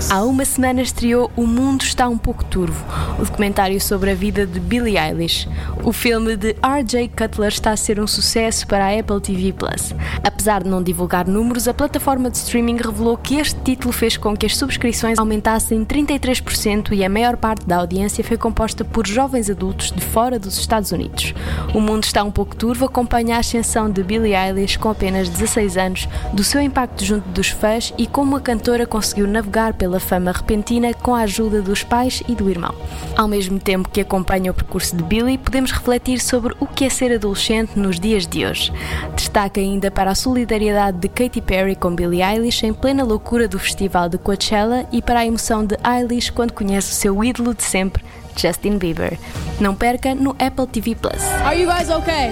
Há 0.10 0.24
uma 0.24 0.46
semana 0.46 0.82
estreou 0.82 1.32
O 1.36 1.46
Mundo 1.46 1.84
Está 1.84 2.08
um 2.08 2.18
Pouco 2.18 2.44
Turvo, 2.44 2.86
o 3.20 3.24
documentário 3.24 3.80
sobre 3.80 4.12
a 4.12 4.16
vida 4.16 4.46
de 4.46 4.60
Billie 4.60 4.98
Eilish. 4.98 5.48
O 5.84 5.94
filme 5.94 6.36
de 6.36 6.56
R.J. 6.62 7.10
Cutler 7.10 7.50
está 7.50 7.72
a 7.72 7.78
ser 7.78 8.00
um 8.00 8.08
sucesso 8.08 8.68
para 8.68 8.87
Apple 8.88 9.22
TV 9.22 9.54
Plus. 9.54 9.94
Apesar 10.24 10.64
de 10.64 10.70
não 10.70 10.82
divulgar 10.84 11.28
números, 11.28 11.68
a 11.68 11.74
plataforma 11.74 12.30
de 12.30 12.38
streaming 12.38 12.78
revelou 12.78 13.18
que 13.18 13.36
este 13.36 13.60
título 13.62 13.92
fez 13.92 14.18
com 14.18 14.36
que 14.36 14.46
as 14.46 14.56
subscrições 14.56 15.18
aumentassem 15.18 15.84
33% 15.86 16.92
e 16.92 17.04
a 17.04 17.10
maior 17.10 17.38
parte 17.38 17.66
da 17.66 17.78
audiência 17.78 18.24
foi 18.24 18.38
composta 18.38 18.84
por 18.86 19.08
jovens 19.08 19.50
adultos 19.50 19.92
de 19.92 20.02
fora 20.02 20.40
dos 20.40 20.58
Estados 20.58 20.92
Unidos. 20.92 21.34
O 21.74 21.80
mundo 21.80 22.04
está 22.04 22.24
um 22.24 22.32
pouco 22.32 22.56
turvo, 22.56 22.86
acompanha 22.86 23.36
a 23.36 23.40
ascensão 23.40 23.90
de 23.90 24.04
Billie 24.04 24.36
Eilish 24.36 24.78
com 24.78 24.90
apenas 24.90 25.30
16 25.30 25.78
anos, 25.78 26.10
do 26.34 26.44
seu 26.44 26.62
impacto 26.62 27.04
junto 27.04 27.28
dos 27.30 27.50
fãs 27.50 27.94
e 27.98 28.08
como 28.08 28.36
a 28.36 28.42
cantora 28.42 28.86
conseguiu 28.86 29.28
navegar 29.28 29.74
pela 29.74 30.00
fama 30.00 30.32
repentina 30.32 30.94
com 30.94 31.16
a 31.16 31.22
ajuda 31.22 31.62
dos 31.62 31.84
pais 31.84 32.24
e 32.28 32.36
do 32.36 32.50
irmão. 32.50 32.74
Ao 33.16 33.28
mesmo 33.28 33.60
tempo 33.60 33.90
que 33.90 34.02
acompanha 34.02 34.52
o 34.52 34.54
percurso 34.54 34.96
de 34.96 35.04
Billie, 35.04 35.38
podemos 35.38 35.72
refletir 35.72 36.20
sobre 36.20 36.56
o 36.60 36.68
que 36.68 36.86
é 36.86 36.90
ser 36.90 37.14
adolescente 37.14 37.78
nos 37.78 38.00
dias 38.00 38.26
de 38.26 38.46
hoje. 38.46 38.72
Destaca 39.16 39.60
ainda 39.60 39.90
para 39.90 40.12
a 40.12 40.16
solidariedade 40.16 40.98
de 40.98 41.08
Katy 41.08 41.42
Perry 41.42 41.76
com 41.76 41.96
Billie 41.96 42.24
Eilish 42.24 42.66
em 42.66 42.74
plena 42.74 43.04
loucura 43.04 43.48
do 43.48 43.60
festival 43.60 44.10
de 44.10 44.18
Coachella 44.18 44.86
e 44.92 45.02
para 45.02 45.20
a 45.20 45.26
emoção 45.26 45.66
de 45.66 45.78
Eilish 45.84 46.32
quando 46.32 46.54
conhece 46.54 46.92
o 46.92 46.96
seu 46.96 47.24
ídolo 47.24 47.54
de 47.54 47.64
sempre, 47.64 48.04
Justin 48.36 48.78
Bieber. 48.78 49.18
Não 49.60 49.76
perca 49.76 50.14
no 50.14 50.32
Apple 50.40 50.68
TV 50.68 50.96
Plus. 50.96 51.24
Are 51.44 51.60
you 51.60 51.68
guys 51.68 51.90
okay? 51.90 52.32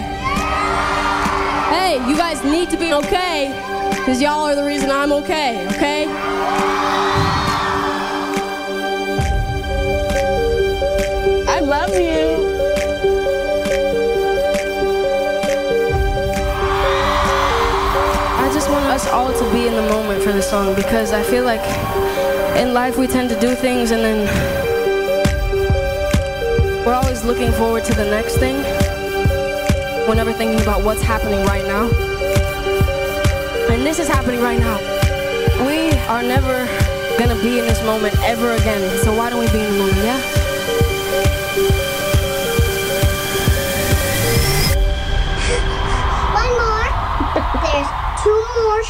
Hey, 1.72 1.98
you 2.08 2.16
guys 2.16 2.44
need 2.44 2.70
to 2.70 2.78
be 2.78 2.94
okay 2.94 3.52
because 3.90 4.22
y'all 4.22 4.46
are 4.46 4.56
the 4.56 4.64
reason 4.64 4.90
I'm 4.90 5.12
okay, 5.12 5.68
okay? 5.70 6.08
All 19.08 19.34
to 19.34 19.52
be 19.52 19.68
in 19.68 19.74
the 19.74 19.82
moment 19.82 20.24
for 20.24 20.32
this 20.32 20.50
song 20.50 20.76
because 20.76 21.12
I 21.12 21.24
feel 21.24 21.44
like 21.44 21.64
in 22.58 22.74
life 22.74 22.98
we 22.98 23.08
tend 23.08 23.30
to 23.30 23.40
do 23.40 23.56
things 23.56 23.92
and 23.92 24.04
then 24.04 24.26
we're 26.86 26.94
always 26.94 27.24
looking 27.24 27.52
forward 27.54 27.84
to 27.86 27.94
the 27.94 28.06
next 28.06 28.38
thing. 28.38 28.56
We're 30.08 30.16
never 30.16 30.34
thinking 30.34 30.62
about 30.62 30.84
what's 30.84 31.02
happening 31.02 31.46
right 31.46 31.66
now. 31.66 31.90
And 33.72 33.86
this 33.86 34.00
is 34.00 34.08
happening 34.08 34.42
right 34.42 34.60
now. 34.60 34.78
We 35.66 35.92
are 36.08 36.22
never 36.22 36.66
gonna 37.18 37.42
be 37.42 37.60
in 37.60 37.66
this 37.66 37.84
moment 37.84 38.16
ever 38.22 38.52
again. 38.52 39.04
So 39.04 39.16
why 39.16 39.30
don't 39.30 39.40
we 39.40 39.52
be 39.52 39.60
in 39.60 39.72
the 39.72 39.80
moment, 39.80 39.98
yeah? 39.98 40.45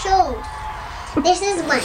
Shows. 0.05 0.37
This 1.23 1.41
is 1.41 1.63
one. 1.63 1.81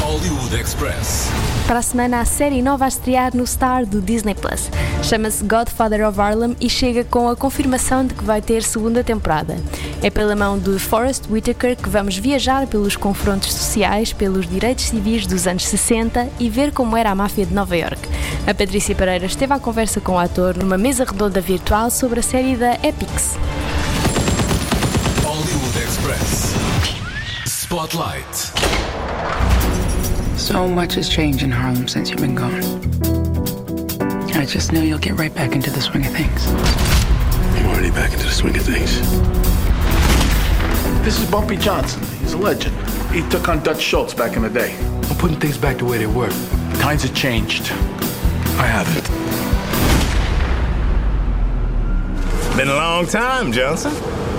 Hollywood 0.00 0.54
Express. 0.54 1.30
Para 1.66 1.78
a 1.78 1.82
semana, 1.82 2.20
a 2.20 2.24
série 2.26 2.60
nova 2.60 2.84
a 2.84 2.88
estrear 2.88 3.34
no 3.34 3.46
Star 3.46 3.86
do 3.86 4.02
Disney 4.02 4.34
Plus. 4.34 4.68
Chama-se 5.02 5.42
Godfather 5.44 6.06
of 6.06 6.20
Harlem 6.20 6.54
e 6.60 6.68
chega 6.68 7.02
com 7.02 7.26
a 7.26 7.34
confirmação 7.34 8.06
de 8.06 8.12
que 8.12 8.22
vai 8.22 8.42
ter 8.42 8.62
segunda 8.62 9.02
temporada. 9.02 9.56
É 10.02 10.10
pela 10.10 10.36
mão 10.36 10.58
de 10.58 10.78
Forrest 10.78 11.22
Whitaker 11.30 11.74
que 11.74 11.88
vamos 11.88 12.18
viajar 12.18 12.66
pelos 12.66 12.96
confrontos 12.96 13.54
sociais, 13.54 14.12
pelos 14.12 14.46
direitos 14.46 14.84
civis 14.84 15.26
dos 15.26 15.46
anos 15.46 15.66
60 15.66 16.28
e 16.38 16.50
ver 16.50 16.70
como 16.70 16.98
era 16.98 17.10
a 17.10 17.14
máfia 17.14 17.46
de 17.46 17.54
Nova 17.54 17.74
York. 17.74 18.06
A 18.46 18.52
Patrícia 18.52 18.94
Pereira 18.94 19.24
esteve 19.24 19.54
à 19.54 19.58
conversa 19.58 20.02
com 20.02 20.12
o 20.12 20.18
ator 20.18 20.54
numa 20.54 20.76
mesa 20.76 21.04
redonda 21.04 21.40
virtual 21.40 21.90
sobre 21.90 22.20
a 22.20 22.22
série 22.22 22.56
da 22.56 22.74
Epix. 22.82 23.38
Spotlight. 27.74 28.36
So 30.38 30.68
much 30.68 30.94
has 30.94 31.08
changed 31.08 31.42
in 31.42 31.50
Harlem 31.50 31.88
since 31.88 32.08
you've 32.08 32.20
been 32.20 32.36
gone. 32.36 32.62
I 34.32 34.46
just 34.46 34.70
know 34.72 34.80
you'll 34.80 35.00
get 35.00 35.18
right 35.18 35.34
back 35.34 35.56
into 35.56 35.72
the 35.72 35.80
swing 35.80 36.06
of 36.06 36.12
things. 36.12 36.46
I'm 36.46 37.66
already 37.66 37.90
back 37.90 38.12
into 38.12 38.26
the 38.26 38.30
swing 38.30 38.54
of 38.54 38.62
things. 38.62 39.00
This 41.04 41.18
is 41.18 41.28
Bumpy 41.28 41.56
Johnson. 41.56 42.04
He's 42.20 42.34
a 42.34 42.38
legend. 42.38 42.76
He 43.10 43.28
took 43.28 43.48
on 43.48 43.60
Dutch 43.64 43.80
Schultz 43.80 44.14
back 44.14 44.36
in 44.36 44.42
the 44.42 44.50
day. 44.50 44.76
I'm 45.10 45.16
putting 45.16 45.40
things 45.40 45.58
back 45.58 45.78
the 45.78 45.84
way 45.84 45.98
they 45.98 46.06
were. 46.06 46.30
Times 46.78 47.02
have 47.02 47.16
changed. 47.16 47.72
I 48.56 48.68
haven't. 48.68 49.04
Been 52.56 52.68
a 52.68 52.76
long 52.76 53.08
time, 53.08 53.50
Johnson. 53.50 53.92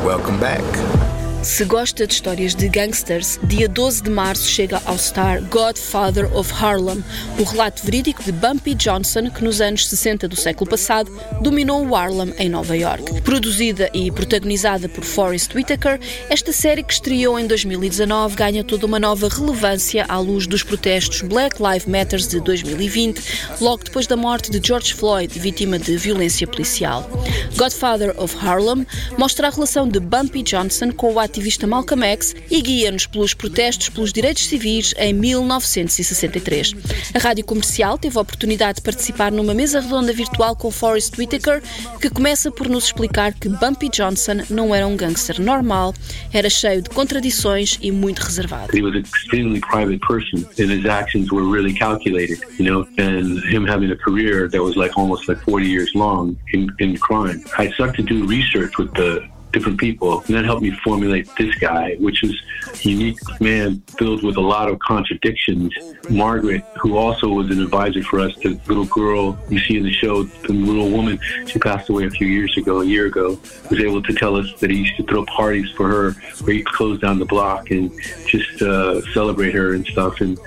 Welcome 0.06 0.39
back. 0.39 1.05
Se 1.46 1.64
gosta 1.64 2.08
de 2.08 2.14
histórias 2.14 2.56
de 2.56 2.68
gangsters, 2.68 3.40
dia 3.44 3.70
12 3.70 4.02
de 4.02 4.10
março 4.10 4.50
chega 4.50 4.82
ao 4.84 4.98
Star 4.98 5.44
Godfather 5.44 6.36
of 6.36 6.52
Harlem, 6.52 7.04
o 7.38 7.44
relato 7.44 7.86
verídico 7.86 8.24
de 8.24 8.32
Bumpy 8.32 8.74
Johnson, 8.74 9.30
que 9.30 9.44
nos 9.44 9.62
anos 9.62 9.88
60 9.88 10.28
do 10.28 10.36
século 10.36 10.68
passado 10.68 11.16
dominou 11.42 11.86
o 11.86 11.96
Harlem 11.96 12.34
em 12.40 12.50
Nova 12.50 12.75
York. 12.75 13.22
Produzida 13.22 13.92
e 13.94 14.12
protagonizada 14.12 14.90
por 14.90 15.04
Forrest 15.04 15.54
Whitaker, 15.54 16.00
esta 16.32 16.52
série 16.52 16.82
que 16.82 16.94
estreou 16.94 17.38
em 17.38 17.46
2019 17.46 18.36
ganha 18.36 18.64
toda 18.64 18.88
uma 18.88 19.00
nova 19.00 19.30
relevância 19.30 20.04
à 20.10 20.18
luz 20.18 20.48
dos 20.48 20.64
protestos 20.64 21.22
Black 21.22 21.62
Lives 21.62 21.86
Matter 21.86 22.20
de 22.20 22.40
2020, 22.40 23.22
logo 23.62 23.84
depois 23.84 24.08
da 24.08 24.18
morte 24.18 24.50
de 24.50 24.68
George 24.68 24.96
Floyd, 24.96 25.40
vítima 25.40 25.78
de 25.78 25.96
violência 25.96 26.48
policial. 26.48 27.08
Godfather 27.56 28.20
of 28.20 28.36
Harlem 28.36 28.86
mostra 29.16 29.48
a 29.48 29.52
relação 29.52 29.88
de 29.88 30.00
Bumpy 30.00 30.42
Johnson 30.42 30.92
com 30.92 31.14
o 31.14 31.20
ativista 31.36 31.68
Malcolm 31.68 32.01
X 32.06 32.34
e 32.50 32.62
guia-nos 32.62 33.06
pelos 33.06 33.34
protestos 33.34 33.89
pelos 33.89 34.13
direitos 34.13 34.46
civis 34.46 34.94
em 34.98 35.13
1963. 35.13 36.74
A 37.14 37.20
rádio 37.20 37.44
comercial 37.44 37.98
teve 37.98 38.18
a 38.18 38.22
oportunidade 38.22 38.77
de 38.77 38.81
participar 38.81 39.33
numa 39.33 39.53
mesa 39.53 39.81
redonda 39.81 40.14
virtual 40.14 40.55
com 40.55 40.72
Forrest 40.72 41.18
Whitaker, 41.18 41.62
que 42.00 42.10
começa 42.10 42.50
por 42.50 42.70
nos 42.70 42.86
explicar 42.86 43.33
que 43.33 43.50
Bumpy 43.50 43.90
Johnson 43.90 44.46
não 44.50 44.74
era 44.74 44.88
um 44.88 44.96
gangster 44.96 45.42
normal, 45.42 45.94
era 46.31 46.50
cheio 46.50 46.81
de 46.81 46.90
contradições 46.90 47.77
e 47.81 47.92
muito 47.92 48.20
reservado. 48.20 48.75
He 48.75 48.81
was 48.81 48.96
an 48.96 49.00
extremely 49.00 49.60
private 49.60 50.00
person, 50.07 50.46
and 50.57 50.72
his 50.72 50.86
actions 50.86 51.29
were 51.31 51.44
really 51.44 51.74
calculated, 51.74 52.40
you 52.57 52.66
know. 52.66 52.88
And 52.98 53.42
him 53.51 53.68
having 53.68 53.92
a 53.92 53.98
career 53.98 54.50
that 54.50 54.62
was 54.62 54.77
like 54.77 54.98
almost 54.98 55.27
like 55.27 55.42
40 55.44 55.68
years 55.68 55.92
long 55.96 56.38
in, 56.53 56.68
in 56.79 56.98
crime. 56.98 57.44
I 57.57 57.72
started 57.72 57.98
to 57.98 58.03
do 58.03 58.25
research 58.25 58.77
with 58.77 58.94
the 58.94 59.35
different 59.55 59.79
people, 59.79 60.20
and 60.27 60.35
that 60.35 60.44
helped 60.44 60.61
me 60.61 60.72
formulate 60.83 61.27
this 61.37 61.55
guy, 61.55 61.96
which 61.96 62.24
is 62.24 62.35
a 62.74 62.89
unique 62.89 63.18
man 63.39 63.81
filled 63.98 64.22
with 64.22 64.35
a 64.35 64.41
lot 64.41 64.70
of 64.70 64.77
contradictions. 64.79 65.74
Margaret, 66.09 66.61
who 66.81 66.98
also 66.98 67.29
was 67.29 67.50
an 67.50 67.61
advisor 67.61 68.03
for 68.03 68.20
us, 68.20 68.35
the 68.44 68.59
little 68.68 68.85
girl 68.85 69.37
you 69.50 69.59
see 69.59 69.77
in 69.77 69.83
the 69.83 69.94
show, 69.94 70.24
the 70.24 70.53
little 70.53 70.89
woman, 70.91 71.18
she 71.48 71.57
passed 71.57 71.87
away 71.89 72.05
a 72.05 72.09
few 72.09 72.27
years 72.27 72.57
ago, 72.57 72.81
a 72.81 72.85
year 72.85 73.05
ago, 73.05 73.39
was 73.72 73.79
able 73.79 74.03
to 74.03 74.13
tell 74.13 74.35
us 74.35 74.48
that 74.59 74.70
he 74.70 74.79
used 74.79 74.98
to 74.98 75.03
throw 75.03 75.25
parties 75.25 75.72
for 75.72 75.87
her 75.87 76.11
where 76.44 76.53
he'd 76.55 76.65
close 76.65 77.00
down 77.00 77.18
the 77.18 77.25
block 77.25 77.72
and 77.72 77.91
just 78.27 78.61
uh, 78.61 79.01
celebrate 79.13 79.53
her 79.53 79.74
and 79.74 79.87
stuff. 79.87 80.20
And 80.20 80.37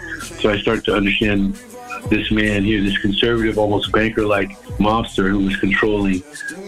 so 0.40 0.50
I 0.50 0.58
started 0.58 0.84
to 0.84 0.94
understand 0.94 1.58
this 2.08 2.30
man 2.30 2.64
here, 2.64 2.82
this 2.82 2.98
conservative, 2.98 3.58
almost 3.58 3.92
banker 3.92 4.26
like 4.26 4.50
mobster 4.78 5.30
who 5.30 5.40
was 5.40 5.56
controlling 5.56 6.22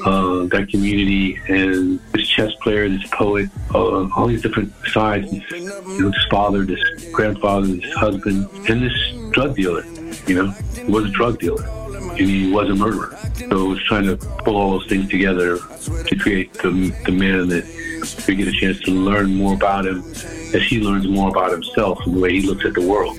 uh, 0.05 0.45
that 0.47 0.69
community, 0.71 1.39
and 1.49 2.01
this 2.13 2.29
chess 2.29 2.53
player, 2.63 2.89
this 2.89 3.07
poet, 3.11 3.49
uh, 3.75 4.09
all 4.15 4.27
these 4.27 4.43
different 4.43 4.73
sides. 4.87 5.33
You 5.33 5.69
know, 6.01 6.11
his 6.11 6.27
father, 6.31 6.65
this 6.65 6.81
grandfather, 7.13 7.67
this 7.67 7.93
husband, 7.95 8.49
and 8.69 8.83
this 8.83 9.31
drug 9.31 9.57
dealer. 9.57 9.85
You 10.27 10.35
know, 10.35 10.51
he 10.51 10.91
was 10.91 11.07
a 11.07 11.11
drug 11.11 11.39
dealer, 11.39 11.65
and 11.65 12.19
he 12.19 12.53
was 12.53 12.69
a 12.69 12.75
murderer. 12.75 13.17
So 13.35 13.67
it 13.67 13.69
was 13.69 13.83
trying 13.85 14.05
to 14.05 14.17
pull 14.17 14.57
all 14.57 14.73
those 14.73 14.87
things 14.87 15.09
together 15.09 15.59
to 15.59 16.17
create 16.17 16.53
the, 16.55 16.95
the 17.07 17.13
man 17.13 17.49
that 17.49 17.65
we 18.27 18.35
get 18.35 18.49
a 18.49 18.53
chance 18.53 18.81
to 18.81 18.91
learn 18.91 19.35
more 19.35 19.55
about 19.55 19.87
him 19.87 20.03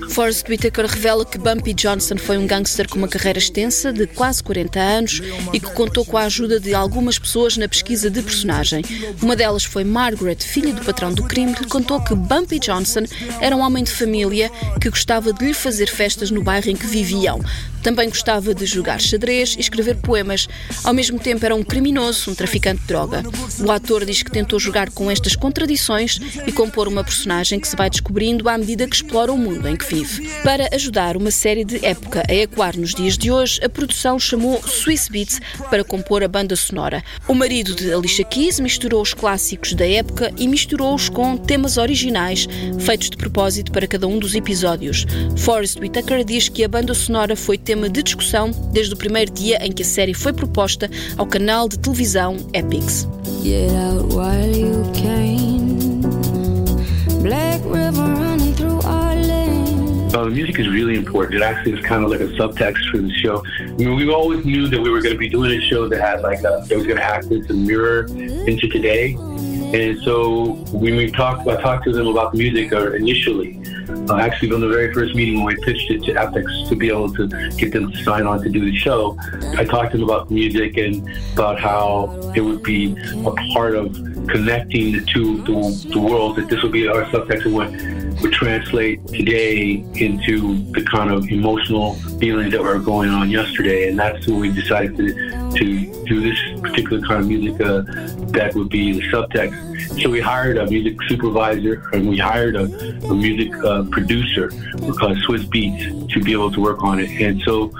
Forrest 0.09 0.49
Whitaker 0.49 0.85
revela 0.85 1.25
que 1.25 1.37
Bumpy 1.37 1.73
Johnson 1.73 2.17
foi 2.17 2.37
um 2.37 2.45
gangster 2.45 2.89
com 2.89 2.97
uma 2.97 3.07
carreira 3.07 3.39
extensa 3.39 3.93
de 3.93 4.05
quase 4.05 4.43
40 4.43 4.79
anos 4.79 5.21
e 5.53 5.59
que 5.59 5.71
contou 5.71 6.03
com 6.03 6.17
a 6.17 6.23
ajuda 6.23 6.59
de 6.59 6.73
algumas 6.73 7.17
pessoas 7.17 7.55
na 7.55 7.69
pesquisa 7.69 8.09
de 8.09 8.21
personagem. 8.21 8.83
Uma 9.21 9.33
delas 9.33 9.63
foi 9.63 9.85
Margaret, 9.85 10.39
filha 10.39 10.73
do 10.73 10.81
patrão 10.81 11.13
do 11.13 11.23
crime, 11.23 11.53
que 11.53 11.67
contou 11.67 12.01
que 12.01 12.13
Bumpy 12.13 12.59
Johnson 12.59 13.05
era 13.39 13.55
um 13.55 13.61
homem 13.61 13.85
de 13.85 13.91
família 13.91 14.51
que 14.81 14.89
gostava 14.89 15.31
de 15.31 15.45
lhe 15.45 15.53
fazer 15.53 15.87
festas 15.87 16.31
no 16.31 16.43
bairro 16.43 16.69
em 16.69 16.75
que 16.75 16.85
viviam. 16.85 17.39
Também 17.81 18.09
gostava 18.09 18.53
de 18.53 18.65
jogar 18.65 19.01
xadrez 19.01 19.55
e 19.57 19.61
escrever 19.61 19.95
poemas. 19.95 20.47
Ao 20.83 20.93
mesmo 20.93 21.17
tempo 21.17 21.43
era 21.43 21.55
um 21.55 21.63
criminoso, 21.63 22.29
um 22.29 22.35
traficante 22.35 22.81
de 22.81 22.87
droga. 22.87 23.23
O 23.59 23.71
ator 23.71 24.05
diz 24.05 24.21
que 24.21 24.29
tentou 24.29 24.59
jogar 24.59 24.91
com 24.91 25.09
estas 25.09 25.35
contradições 25.35 26.19
e 26.45 26.51
compor 26.51 26.87
uma 26.87 27.03
personagem 27.03 27.20
personagem 27.21 27.59
que 27.59 27.67
se 27.67 27.75
vai 27.75 27.87
descobrindo 27.87 28.49
à 28.49 28.57
medida 28.57 28.87
que 28.87 28.95
explora 28.95 29.31
o 29.31 29.37
mundo 29.37 29.67
em 29.67 29.75
que 29.75 29.85
vive. 29.85 30.27
Para 30.43 30.67
ajudar 30.73 31.15
uma 31.15 31.29
série 31.29 31.63
de 31.63 31.85
época 31.85 32.23
a 32.27 32.33
ecoar 32.33 32.75
nos 32.75 32.95
dias 32.95 33.15
de 33.15 33.31
hoje, 33.31 33.63
a 33.63 33.69
produção 33.69 34.17
chamou 34.17 34.59
Swiss 34.63 35.07
Beats 35.07 35.39
para 35.69 35.83
compor 35.83 36.23
a 36.23 36.27
banda 36.27 36.55
sonora. 36.55 37.03
O 37.27 37.35
marido 37.35 37.75
de 37.75 37.93
Alicia 37.93 38.25
Keys 38.25 38.59
misturou 38.59 39.03
os 39.03 39.13
clássicos 39.13 39.73
da 39.73 39.87
época 39.87 40.33
e 40.35 40.47
misturou-os 40.47 41.09
com 41.09 41.37
temas 41.37 41.77
originais, 41.77 42.47
feitos 42.79 43.11
de 43.11 43.17
propósito 43.17 43.71
para 43.71 43.85
cada 43.85 44.07
um 44.07 44.17
dos 44.17 44.33
episódios. 44.33 45.05
Forrest 45.37 45.79
Whitaker 45.79 46.23
diz 46.25 46.49
que 46.49 46.63
a 46.63 46.67
banda 46.67 46.95
sonora 46.95 47.35
foi 47.35 47.55
tema 47.55 47.87
de 47.87 48.01
discussão 48.01 48.49
desde 48.73 48.95
o 48.95 48.97
primeiro 48.97 49.31
dia 49.31 49.63
em 49.63 49.71
que 49.71 49.83
a 49.83 49.85
série 49.85 50.15
foi 50.15 50.33
proposta 50.33 50.89
ao 51.17 51.27
canal 51.27 51.69
de 51.69 51.77
televisão 51.77 52.37
Epix. 52.51 53.07
Get 53.43 53.71
out 53.71 54.11
while 54.13 54.49
you 54.49 54.83
can. 54.93 55.70
Uh, 60.13 60.25
the 60.25 60.29
music 60.29 60.59
is 60.59 60.67
really 60.67 60.95
important. 60.95 61.35
It 61.35 61.41
actually 61.41 61.79
is 61.79 61.85
kind 61.85 62.03
of 62.03 62.11
like 62.11 62.19
a 62.19 62.27
subtext 62.27 62.91
for 62.91 62.97
the 62.97 63.11
show. 63.13 63.41
I 63.59 63.63
mean, 63.71 63.95
we 63.95 64.11
always 64.11 64.45
knew 64.45 64.67
that 64.67 64.79
we 64.79 64.89
were 64.89 65.01
going 65.01 65.13
to 65.13 65.17
be 65.17 65.29
doing 65.29 65.51
a 65.57 65.61
show 65.61 65.87
that 65.87 66.01
had 66.01 66.21
like 66.21 66.39
a, 66.39 66.63
that 66.67 66.75
was 66.75 66.85
going 66.85 66.97
to 66.97 67.03
act 67.03 67.31
as 67.31 67.49
a 67.49 67.53
mirror 67.53 68.05
into 68.07 68.67
today. 68.67 69.13
And 69.13 69.97
so 70.01 70.55
when 70.73 70.97
we 70.97 71.11
talked, 71.11 71.47
I 71.47 71.61
talked 71.61 71.85
to 71.85 71.93
them 71.93 72.07
about 72.07 72.33
the 72.33 72.39
music 72.39 72.73
uh, 72.73 72.91
initially. 72.91 73.60
Uh, 73.89 74.17
actually, 74.17 74.49
from 74.49 74.61
the 74.61 74.67
very 74.67 74.93
first 74.93 75.15
meeting 75.15 75.43
when 75.43 75.55
we 75.55 75.55
pitched 75.63 75.89
it 75.91 76.03
to 76.03 76.13
Epics 76.13 76.51
to 76.69 76.75
be 76.75 76.89
able 76.89 77.11
to 77.13 77.27
get 77.57 77.71
them 77.71 77.91
to 77.91 78.03
sign 78.03 78.25
on 78.27 78.41
to 78.41 78.49
do 78.49 78.63
the 78.63 78.75
show, 78.75 79.17
I 79.57 79.65
talked 79.65 79.91
to 79.91 79.97
them 79.97 80.09
about 80.09 80.29
the 80.29 80.35
music 80.35 80.77
and 80.77 81.07
about 81.33 81.59
how 81.59 82.31
it 82.35 82.41
would 82.41 82.63
be 82.63 82.95
a 83.25 83.31
part 83.53 83.75
of 83.75 83.93
connecting 84.27 84.91
the 84.93 85.01
two 85.01 85.41
the, 85.43 85.89
the 85.93 85.99
worlds. 85.99 86.37
That 86.37 86.49
this 86.49 86.61
would 86.63 86.71
be 86.71 86.87
our 86.87 87.05
subtext 87.05 87.45
of 87.45 87.53
what 87.53 87.69
would 88.21 88.33
translate 88.33 89.05
today 89.07 89.83
into 89.95 90.57
the 90.71 90.83
kind 90.83 91.11
of 91.11 91.29
emotional 91.29 91.95
feelings 92.19 92.51
that 92.51 92.61
were 92.61 92.79
going 92.79 93.09
on 93.09 93.29
yesterday, 93.29 93.89
and 93.89 93.97
that's 93.97 94.27
when 94.27 94.39
we 94.39 94.51
decided 94.51 94.97
to 94.97 95.41
to 95.55 96.05
do 96.05 96.21
this 96.21 96.39
particular 96.61 97.05
kind 97.05 97.21
of 97.21 97.27
music 97.27 97.59
uh, 97.61 97.81
that 98.31 98.53
would 98.55 98.69
be 98.69 98.93
the 98.93 99.01
subtext. 99.11 100.01
So 100.01 100.09
we 100.09 100.21
hired 100.21 100.57
a 100.57 100.65
music 100.65 100.97
supervisor 101.07 101.83
and 101.93 102.07
we 102.07 102.17
hired 102.17 102.55
a, 102.55 102.63
a 102.63 103.13
music 103.13 103.53
uh, 103.63 103.83
producer 103.91 104.49
called 104.97 105.17
Swiss 105.25 105.43
Beats 105.45 106.13
to 106.13 106.21
be 106.21 106.31
able 106.31 106.51
to 106.51 106.61
work 106.61 106.83
on 106.83 106.99
it. 106.99 107.09
And 107.21 107.41
so 107.41 107.71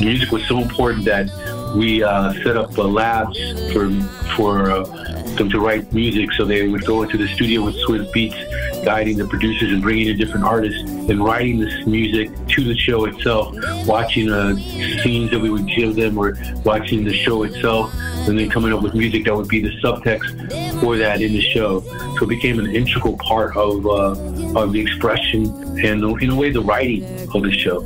music 0.00 0.32
was 0.32 0.44
so 0.46 0.58
important 0.58 1.04
that 1.04 1.28
we 1.76 2.02
uh, 2.02 2.32
set 2.42 2.56
up 2.56 2.76
labs 2.76 3.38
for 3.72 3.90
for 4.36 4.70
uh, 4.70 4.99
them 5.40 5.50
to 5.50 5.58
write 5.58 5.92
music. 5.92 6.30
So 6.32 6.44
they 6.44 6.68
would 6.68 6.84
go 6.84 7.02
into 7.02 7.16
the 7.16 7.26
studio 7.28 7.64
with 7.64 7.76
Swiss 7.80 8.08
Beats, 8.12 8.36
guiding 8.84 9.16
the 9.16 9.26
producers 9.26 9.72
and 9.72 9.82
bringing 9.82 10.08
in 10.08 10.16
different 10.16 10.44
artists 10.44 10.80
and 10.88 11.24
writing 11.24 11.58
this 11.58 11.86
music 11.86 12.30
to 12.48 12.64
the 12.64 12.76
show 12.76 13.06
itself, 13.06 13.56
watching 13.86 14.30
uh, 14.30 14.54
scenes 15.02 15.30
that 15.30 15.40
we 15.40 15.50
would 15.50 15.66
give 15.66 15.96
them 15.96 16.16
or 16.18 16.36
watching 16.64 17.04
the 17.04 17.12
show 17.12 17.42
itself, 17.42 17.92
and 18.28 18.38
then 18.38 18.48
coming 18.50 18.72
up 18.72 18.82
with 18.82 18.94
music 18.94 19.24
that 19.24 19.34
would 19.34 19.48
be 19.48 19.60
the 19.60 19.74
subtext 19.82 20.80
for 20.80 20.96
that 20.96 21.20
in 21.20 21.32
the 21.32 21.40
show. 21.40 21.80
So 22.16 22.24
it 22.24 22.28
became 22.28 22.58
an 22.58 22.74
integral 22.74 23.16
part 23.16 23.56
of 23.56 23.86
uh, 23.86 24.60
of 24.60 24.72
the 24.72 24.80
expression 24.80 25.46
and, 25.78 26.02
in 26.22 26.30
a 26.30 26.36
way, 26.36 26.50
the 26.50 26.60
writing 26.60 27.04
of 27.34 27.42
the 27.42 27.52
show. 27.52 27.82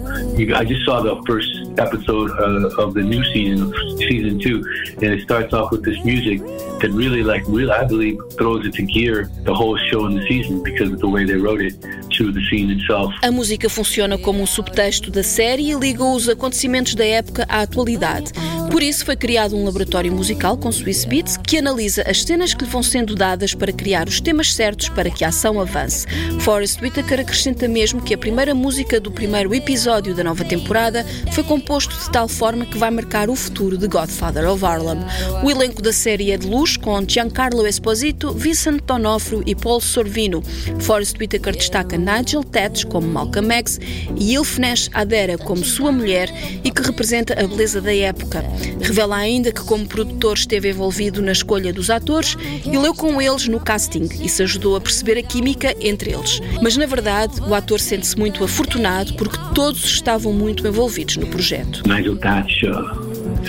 I 0.55 0.65
just 0.65 0.85
saw 0.85 1.03
the 1.03 1.23
first 1.27 1.51
episode 1.79 2.31
uh, 2.33 2.83
of 2.83 2.95
the 2.95 3.03
new 3.03 3.23
season, 3.33 3.73
season 3.99 4.39
two, 4.39 4.65
and 5.03 5.13
it 5.15 5.23
starts 5.23 5.53
off 5.53 5.71
with 5.71 5.83
this 5.85 6.03
music 6.05 6.41
that 6.81 6.91
really, 6.93 7.23
like, 7.23 7.45
really, 7.49 7.71
I 7.71 7.85
believe, 7.85 8.19
throws 8.37 8.65
into 8.67 8.83
gear 8.83 9.31
the 9.45 9.55
whole 9.55 9.77
show 9.91 10.07
and 10.07 10.19
the 10.19 10.27
season 10.27 10.63
because 10.63 10.93
of 10.93 11.01
the 11.01 11.09
way 11.09 11.25
they 11.25 11.37
wrote 11.37 11.61
it 11.61 11.75
to 12.17 12.33
the 12.33 12.41
scene 12.49 12.71
itself. 12.71 13.13
A 13.23 13.31
música 13.31 13.69
funciona 13.69 14.19
como 14.19 14.43
um 14.43 14.47
subtexto 14.47 15.11
da 15.11 15.23
série 15.23 15.71
e 15.71 15.75
liga 15.75 16.05
os 16.05 16.29
acontecimentos 16.29 16.95
da 16.95 17.05
época 17.05 17.45
à 17.49 17.63
atualidade. 17.63 18.33
Por 18.71 18.83
isso 18.83 19.05
foi 19.05 19.17
criado 19.17 19.57
um 19.57 19.65
laboratório 19.65 20.13
musical 20.13 20.57
com 20.57 20.71
Swiss 20.73 21.05
Beats 21.05 21.37
que 21.37 21.59
analisa 21.59 22.03
as 22.09 22.23
cenas 22.23 22.55
que 22.55 22.65
lhe 22.65 22.71
vão 22.71 22.83
sendo 22.83 23.15
dadas 23.15 23.55
para 23.55 23.73
criar 23.73 24.09
os 24.09 24.21
temas 24.21 24.53
certos 24.53 24.89
para 24.89 25.11
que 25.11 25.25
a 25.25 25.29
ação 25.29 25.61
avance. 25.61 26.07
Forrest 26.41 26.81
Whitaker 26.81 27.21
acrescenta 27.21 27.69
mesmo 27.69 28.03
que 28.03 28.15
a 28.15 28.19
primeira 28.19 28.55
música 28.55 28.99
do 28.99 29.11
primeiro 29.11 29.55
episódio 29.55 30.15
da 30.15 30.25
nova 30.25 30.45
temporada 30.45 31.05
foi 31.33 31.45
composto 31.65 31.97
de 31.97 32.11
tal 32.11 32.29
forma 32.29 32.67
que 32.67 32.77
vai 32.77 32.91
marcar 32.91 33.31
o 33.31 33.35
futuro 33.35 33.79
de 33.79 33.89
Godfather 33.89 34.47
of 34.51 34.63
Harlem. 34.63 34.99
O 35.43 35.51
elenco 35.51 35.81
da 35.81 35.95
série 35.95 36.31
é 36.31 36.37
de 36.37 36.47
luz 36.47 36.77
com 36.77 37.03
Giancarlo 37.09 37.67
Esposito, 37.67 38.35
Vincent 38.35 38.83
D'Onofrio 38.83 39.43
e 39.47 39.55
Paul 39.55 39.81
Sorvino. 39.81 40.43
Forrest 40.81 41.19
Whitaker 41.19 41.57
destaca 41.57 41.97
Nigel 41.97 42.45
Tetch 42.45 42.85
como 42.85 43.09
Malcolm 43.09 43.51
X 43.55 43.81
e 44.15 44.35
Ilfnesh 44.35 44.91
Adera 44.93 45.39
como 45.39 45.65
sua 45.65 45.91
mulher 45.91 46.31
e 46.63 46.71
que 46.71 46.83
representa 46.83 47.33
a 47.33 47.47
beleza 47.47 47.81
da 47.81 47.95
época. 47.95 48.45
Revela 48.83 49.17
ainda 49.17 49.51
que, 49.51 49.65
como 49.65 49.87
produtor, 49.87 50.37
esteve 50.37 50.69
envolvido 50.69 51.23
na 51.23 51.33
escolha 51.33 51.73
dos 51.73 51.89
atores 51.89 52.37
e 52.63 52.77
leu 52.77 52.95
com 52.95 53.23
eles 53.23 53.49
no 53.49 53.59
casting 53.59 54.07
e 54.21 54.29
se 54.29 54.43
ajudou 54.43 54.77
a 54.77 54.81
perceber 54.83 55.17
a 55.17 55.23
química 55.23 55.75
entre 55.81 56.13
eles. 56.13 56.41
Mas, 56.61 56.77
na 56.77 56.85
verdade, 56.85 57.41
o 57.41 57.55
ator 57.55 57.81
sente-se 57.81 58.19
muito 58.19 58.45
afortunado 58.45 59.15
porque 59.15 59.39
todos 59.55 59.83
estavam 59.87 60.31
muito 60.31 60.67
envolvidos 60.69 61.17
no 61.17 61.27
projeto. 61.29 61.54
Nigel 61.87 62.17
Thatch 62.17 62.65
uh, 62.65 62.95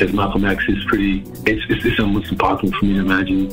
as 0.02 0.14
Malcolm 0.14 0.46
X 0.46 0.64
is 0.68 0.84
pretty. 0.86 1.22
It's, 1.46 1.64
it's, 1.70 1.86
it's 1.86 2.00
almost 2.00 2.32
impossible 2.32 2.72
for 2.78 2.86
me 2.86 2.94
to 2.94 3.00
imagine 3.00 3.52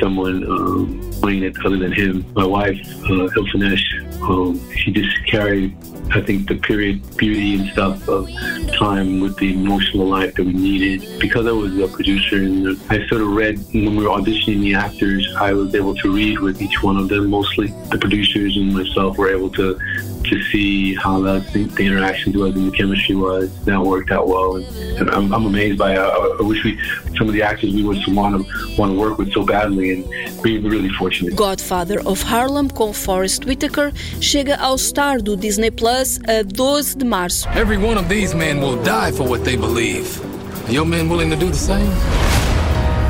someone 0.00 0.44
um, 0.50 1.12
playing 1.20 1.44
it 1.44 1.56
other 1.64 1.76
than 1.76 1.92
him. 1.92 2.24
My 2.34 2.44
wife, 2.44 2.80
uh, 3.04 3.28
Ilfanesh, 3.36 4.22
um, 4.28 4.60
she 4.76 4.90
just 4.92 5.24
carried 5.26 5.76
I 6.14 6.20
think 6.20 6.48
the 6.48 6.56
period 6.56 7.16
beauty 7.16 7.56
and 7.56 7.68
stuff 7.70 8.08
of 8.08 8.30
time 8.78 9.20
with 9.20 9.36
the 9.38 9.52
emotional 9.52 10.06
life 10.06 10.34
that 10.34 10.44
we 10.44 10.52
needed. 10.52 11.20
Because 11.20 11.46
I 11.46 11.52
was 11.52 11.76
a 11.78 11.88
producer 11.88 12.36
and 12.36 12.80
I 12.88 13.06
sort 13.08 13.22
of 13.22 13.28
read 13.28 13.58
when 13.72 13.96
we 13.96 14.04
were 14.04 14.10
auditioning 14.10 14.60
the 14.60 14.74
actors, 14.74 15.22
I 15.36 15.52
was 15.52 15.74
able 15.74 15.94
to 15.96 16.14
read 16.14 16.38
with 16.38 16.62
each 16.62 16.82
one 16.82 16.96
of 16.96 17.08
them. 17.08 17.30
Mostly 17.30 17.68
the 17.90 17.98
producers 17.98 18.56
and 18.56 18.72
myself 18.72 19.18
were 19.18 19.30
able 19.30 19.50
to 19.50 19.78
to 20.24 20.42
see 20.44 20.94
how 20.94 21.20
that 21.20 21.40
the, 21.52 21.64
the 21.78 21.84
interactions 21.84 22.34
was 22.36 22.54
and 22.54 22.72
the 22.72 22.76
chemistry 22.76 23.14
was. 23.14 23.46
That 23.64 23.80
worked 23.80 24.10
out 24.10 24.26
well, 24.26 24.56
and, 24.56 24.66
and 24.98 25.10
I'm, 25.10 25.32
I'm 25.34 25.46
amazed 25.46 25.78
by. 25.78 25.96
Uh, 25.96 26.36
I 26.40 26.42
wish 26.42 26.64
we 26.64 26.78
some 27.16 27.28
of 27.28 27.34
the 27.34 27.42
actors 27.42 27.70
we 27.74 27.82
would 27.82 27.98
want 28.08 28.32
to 28.34 28.42
want 28.78 28.92
to 28.92 28.98
work 28.98 29.18
with 29.18 29.30
so 29.32 29.42
badly, 29.44 29.86
and 29.92 30.02
we're 30.42 30.60
really 30.76 30.92
fortunate. 31.00 31.36
Godfather 31.36 31.98
of 32.06 32.22
Harlem 32.22 32.68
com 32.68 32.92
Forrest 32.92 33.44
Whitaker 33.44 33.92
chega 34.20 34.56
ao 34.60 34.76
Star 34.76 35.14
do 35.18 35.36
Disney 35.36 35.70
Plus 35.70 36.03
a 36.28 36.44
12 36.44 36.98
de 36.98 37.04
março. 37.04 37.46
Every 37.56 37.78
one 37.78 37.96
of 37.96 38.08
these 38.08 38.34
men 38.34 38.60
will 38.60 38.76
die 38.82 39.10
for 39.12 39.26
what 39.26 39.42
they 39.44 39.56
believe. 39.56 40.20
Are 40.66 40.72
your 40.72 40.84
men 40.84 41.08
willing 41.08 41.30
to 41.30 41.36
do 41.36 41.48
the 41.48 41.56
same? 41.56 41.88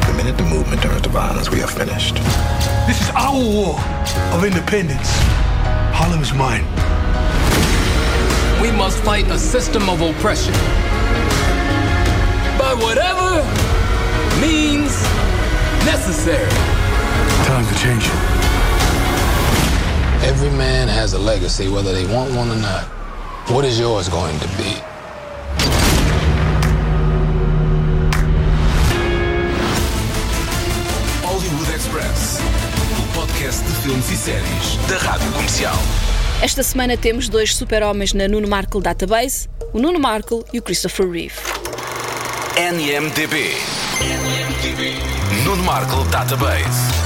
The 0.06 0.14
minute 0.16 0.36
the 0.36 0.44
movement 0.44 0.80
turns 0.82 1.02
to 1.02 1.08
violence, 1.08 1.50
we 1.50 1.60
are 1.60 1.66
finished. 1.66 2.14
This 2.86 3.00
is 3.00 3.10
our 3.10 3.34
war 3.34 3.74
of 4.32 4.44
independence. 4.44 5.08
Harlem 5.92 6.22
is 6.22 6.32
mine. 6.34 6.64
We 8.62 8.70
must 8.70 8.98
fight 9.02 9.26
a 9.26 9.38
system 9.38 9.88
of 9.88 10.00
oppression. 10.00 10.54
By 12.58 12.74
whatever 12.78 13.42
means 14.40 14.92
necessary. 15.84 16.50
Time 17.46 17.66
to 17.66 17.74
change 17.80 18.06
it. 18.06 18.43
Every 20.24 20.50
man 20.56 20.88
has 20.88 21.12
a 21.12 21.18
legacy, 21.18 21.68
whether 21.68 21.92
they 21.92 22.06
want 22.06 22.32
one 22.34 22.50
or 22.50 22.56
not. 22.56 22.84
What 23.52 23.66
is 23.66 23.78
yours 23.78 24.08
going 24.08 24.38
to 24.40 24.48
be? 24.56 24.72
Hollywood 31.22 31.68
Express, 31.74 32.40
o 32.98 33.20
podcast 33.20 33.64
de 33.64 33.72
filmes 33.82 34.10
e 34.10 34.16
séries 34.16 34.76
da 34.88 34.96
Rádio 34.96 35.30
Comercial. 35.32 35.76
Esta 36.42 36.62
semana 36.62 36.96
temos 36.96 37.28
dois 37.28 37.54
super-homens 37.54 38.14
na 38.14 38.26
Nuno 38.26 38.48
Markle 38.48 38.80
Database, 38.80 39.46
o 39.74 39.78
Nuno 39.78 39.98
Markle 39.98 40.42
e 40.54 40.58
o 40.58 40.62
Christopher 40.62 41.06
Reeve. 41.06 41.36
NMDB. 42.56 43.50
Nuno 45.44 45.62
Markle 45.64 46.04
Database. 46.10 47.03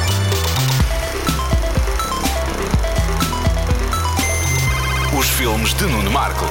Os 5.19 5.29
filmes 5.31 5.75
de 5.75 5.85
Nuno 5.85 6.13
Markle. 6.13 6.47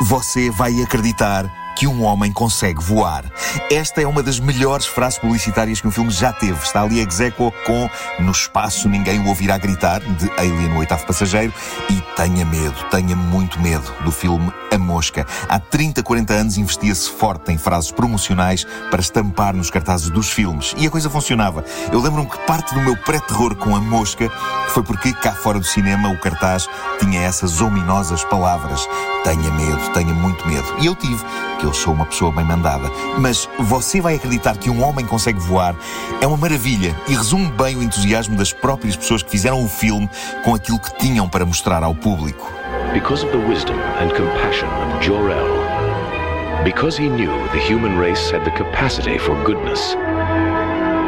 Você 0.00 0.50
vai 0.50 0.80
acreditar 0.80 1.44
que 1.76 1.86
um 1.86 2.02
homem 2.02 2.32
consegue 2.32 2.82
voar. 2.82 3.24
Esta 3.70 4.00
é 4.00 4.06
uma 4.06 4.22
das 4.22 4.38
melhores 4.38 4.86
frases 4.86 5.18
publicitárias 5.18 5.80
que 5.80 5.88
um 5.88 5.90
filme 5.90 6.10
já 6.10 6.32
teve. 6.32 6.62
Está 6.62 6.82
ali 6.82 7.00
exequo 7.00 7.52
com 7.64 7.88
No 8.18 8.32
espaço 8.32 8.88
ninguém 8.88 9.20
o 9.20 9.28
ouvirá 9.28 9.58
gritar, 9.58 10.00
de 10.00 10.30
Alien, 10.38 10.72
o 10.72 10.78
oitavo 10.78 11.06
passageiro, 11.06 11.52
e 11.90 12.00
tenha 12.16 12.44
medo, 12.44 12.76
tenha 12.90 13.16
muito 13.16 13.60
medo 13.60 13.92
do 14.04 14.12
filme 14.12 14.52
A 14.72 14.78
Mosca. 14.78 15.26
Há 15.48 15.58
30, 15.58 16.02
40 16.02 16.32
anos 16.32 16.58
investia-se 16.58 17.10
forte 17.10 17.52
em 17.52 17.58
frases 17.58 17.90
promocionais 17.90 18.64
para 18.90 19.00
estampar 19.00 19.54
nos 19.54 19.70
cartazes 19.70 20.10
dos 20.10 20.30
filmes. 20.30 20.74
E 20.76 20.86
a 20.86 20.90
coisa 20.90 21.10
funcionava. 21.10 21.64
Eu 21.90 22.00
lembro-me 22.00 22.28
que 22.28 22.38
parte 22.46 22.74
do 22.74 22.80
meu 22.80 22.96
pré-terror 22.96 23.54
com 23.56 23.74
A 23.74 23.80
Mosca 23.80 24.30
foi 24.68 24.82
porque 24.82 25.12
cá 25.12 25.32
fora 25.32 25.58
do 25.58 25.64
cinema 25.64 26.08
o 26.08 26.18
cartaz 26.18 26.68
tinha 26.98 27.20
essas 27.20 27.60
ominosas 27.60 28.24
palavras. 28.24 28.86
Tenha 29.22 29.50
medo, 29.52 29.92
tenha 29.92 30.12
muito 30.12 30.46
medo. 30.46 30.66
E 30.80 30.86
eu 30.86 30.94
tive, 30.94 31.24
que 31.64 31.68
eu 31.68 31.72
sou 31.72 31.94
uma 31.94 32.04
pessoa 32.04 32.30
bem 32.30 32.44
mandada. 32.44 32.90
Mas 33.18 33.48
você 33.58 33.98
vai 33.98 34.16
acreditar 34.16 34.54
que 34.58 34.68
um 34.68 34.84
homem 34.84 35.06
consegue 35.06 35.38
voar? 35.40 35.74
É 36.20 36.26
uma 36.26 36.36
maravilha 36.36 36.94
e 37.08 37.14
resume 37.14 37.50
bem 37.52 37.74
o 37.76 37.82
entusiasmo 37.82 38.36
das 38.36 38.52
próprias 38.52 38.94
pessoas 38.94 39.22
que 39.22 39.30
fizeram 39.30 39.64
o 39.64 39.68
filme 39.68 40.08
com 40.44 40.54
aquilo 40.54 40.78
que 40.78 40.94
tinham 40.98 41.26
para 41.26 41.46
mostrar 41.46 41.82
ao 41.82 41.94
público. 41.94 42.52
Because 42.92 43.24
of 43.24 43.32
the 43.32 43.42
wisdom 43.48 43.78
and 43.98 44.10
compassion 44.10 44.68
of 44.68 45.02
Jor-El, 45.02 46.64
because 46.64 47.00
he 47.00 47.08
knew 47.08 47.32
the 47.52 47.60
human 47.60 47.98
race 47.98 48.30
had 48.30 48.44
the 48.44 48.50
capacity 48.50 49.18
for 49.18 49.34
goodness, 49.42 49.96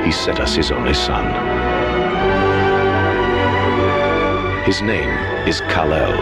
he 0.07 0.11
sent 0.11 0.41
us 0.41 0.57
his 0.57 0.71
only 0.71 0.95
son. 0.95 1.27
His 4.65 4.81
name 4.81 5.11
is 5.47 5.61
Kal-El. 5.69 6.17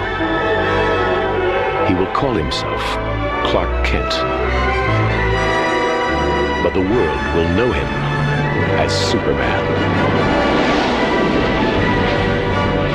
He 1.87 1.95
will 1.95 2.13
call 2.13 2.35
himself 2.35 3.24
Clark 3.45 3.85
Kent. 3.85 4.11
But 6.63 6.73
the 6.75 6.81
world 6.81 7.21
will 7.35 7.49
know 7.57 7.71
him 7.71 7.87
as 8.81 8.93
Superman. 8.93 9.63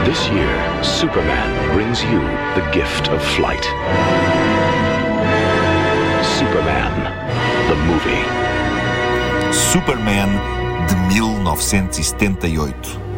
This 0.05 0.27
year, 0.29 0.83
Superman 0.83 1.73
brings 1.73 2.03
you 2.03 2.19
the 2.59 2.67
gift 2.71 3.09
of 3.09 3.23
flight. 3.35 3.63
Superman, 6.39 6.93
the 7.69 7.75
movie. 7.85 8.25
Superman 9.53 10.29
de 10.87 10.95
1978. 11.13 13.08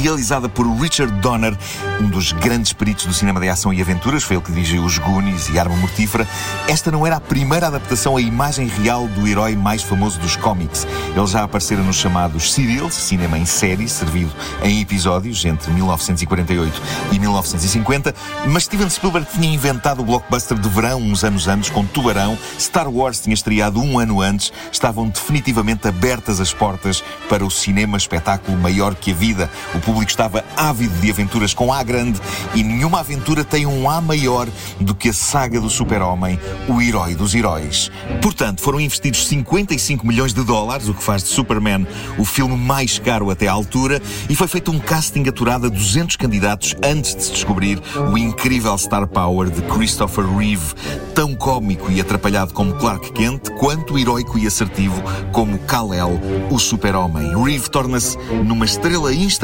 Realizada 0.00 0.48
por 0.48 0.66
Richard 0.80 1.12
Donner, 1.20 1.56
um 2.00 2.08
dos 2.08 2.32
grandes 2.32 2.72
peritos 2.72 3.06
do 3.06 3.12
cinema 3.12 3.40
de 3.40 3.48
ação 3.48 3.72
e 3.72 3.80
aventuras, 3.80 4.22
foi 4.22 4.36
ele 4.36 4.44
que 4.44 4.52
dirigiu 4.52 4.84
Os 4.84 4.98
Goonies 4.98 5.48
e 5.48 5.58
Arma 5.58 5.76
Mortífera. 5.76 6.26
Esta 6.68 6.90
não 6.90 7.06
era 7.06 7.16
a 7.16 7.20
primeira 7.20 7.66
adaptação 7.66 8.16
à 8.16 8.20
imagem 8.20 8.66
real 8.66 9.08
do 9.08 9.26
herói 9.26 9.56
mais 9.56 9.82
famoso 9.82 10.18
dos 10.18 10.36
cómics. 10.36 10.86
Ele 11.14 11.26
já 11.26 11.42
aparecera 11.42 11.82
nos 11.82 11.96
chamados 11.96 12.52
serials, 12.52 12.94
cinema 12.94 13.38
em 13.38 13.44
série, 13.44 13.88
servido 13.88 14.32
em 14.62 14.80
episódios 14.80 15.44
entre 15.44 15.70
1948 15.72 16.82
e 17.12 17.18
1950, 17.18 18.14
mas 18.48 18.64
Steven 18.64 18.88
Spielberg 18.88 19.26
tinha 19.32 19.52
inventado 19.52 20.00
o 20.00 20.04
blockbuster 20.04 20.58
de 20.58 20.68
verão 20.68 21.00
uns 21.00 21.24
anos 21.24 21.48
antes 21.48 21.70
com 21.70 21.84
Tubarão, 21.84 22.38
Star 22.58 22.88
Wars 22.88 23.20
tinha 23.20 23.34
estreado 23.34 23.80
um 23.80 23.98
ano 23.98 24.20
antes, 24.20 24.52
estavam 24.70 25.08
definitivamente 25.08 25.86
abertas 25.86 26.40
as 26.40 26.52
portas 26.52 27.02
para 27.28 27.44
o 27.44 27.50
cinema 27.50 27.96
espetáculo 27.96 28.56
maior 28.56 28.94
que 28.94 29.12
a 29.12 29.14
vida. 29.14 29.50
O 29.74 29.80
público 29.80 30.10
estava 30.10 30.44
ávido 30.56 30.94
de 31.00 31.10
aventuras 31.10 31.54
com 31.54 31.72
A 31.72 31.82
grande 31.82 32.20
e 32.54 32.62
nenhuma 32.62 33.00
aventura 33.00 33.44
tem 33.44 33.66
um 33.66 33.88
A 33.88 34.00
maior 34.00 34.48
do 34.80 34.94
que 34.94 35.08
a 35.08 35.12
saga 35.12 35.60
do 35.60 35.70
super-homem, 35.70 36.38
o 36.68 36.80
herói 36.80 37.14
dos 37.14 37.34
heróis. 37.34 37.90
Portanto, 38.20 38.60
foram 38.62 38.80
investidos 38.80 39.26
55 39.26 40.06
milhões 40.06 40.34
de 40.34 40.42
dólares, 40.42 40.88
o 40.88 40.94
que 40.94 41.02
faz 41.02 41.22
de 41.22 41.28
Superman 41.28 41.86
o 42.18 42.24
filme 42.24 42.56
mais 42.56 42.98
caro 42.98 43.30
até 43.30 43.48
à 43.48 43.52
altura, 43.52 44.00
e 44.28 44.34
foi 44.34 44.48
feito 44.48 44.70
um 44.70 44.78
casting 44.78 45.28
aturado 45.28 45.66
a 45.66 45.70
200 45.70 46.16
candidatos 46.16 46.74
antes 46.82 47.14
de 47.14 47.22
se 47.24 47.32
descobrir 47.32 47.80
o 48.10 48.18
incrível 48.18 48.76
star 48.76 49.06
power 49.06 49.50
de 49.50 49.62
Christopher 49.62 50.24
Reeve, 50.26 50.74
tão 51.14 51.34
cómico 51.34 51.90
e 51.90 52.00
atrapalhado 52.00 52.52
como 52.52 52.74
Clark 52.74 53.12
Kent, 53.12 53.50
quanto 53.58 53.98
heróico 53.98 54.38
e 54.38 54.46
assertivo 54.46 55.02
como 55.32 55.58
Kal-El, 55.60 56.20
o 56.50 56.58
super-homem. 56.58 57.32
Reeve 57.42 57.70
torna-se 57.70 58.16
numa 58.44 58.64
estrela 58.64 59.12
instantânea 59.12 59.41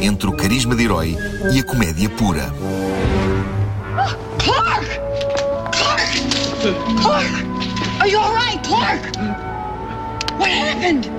entre 0.00 0.28
o 0.28 0.32
carisma 0.32 0.76
de 0.76 0.84
herói 0.84 1.16
e 1.52 1.58
a 1.58 1.64
comédia 1.64 2.08
pura. 2.08 2.52
Clark! 4.38 4.86
Clark! 5.72 7.02
Clark! 7.02 7.30
Are 8.00 8.08
you 8.08 8.20
alright, 8.20 8.62
Clark? 8.62 9.00
What 10.38 10.50
happened? 10.50 11.10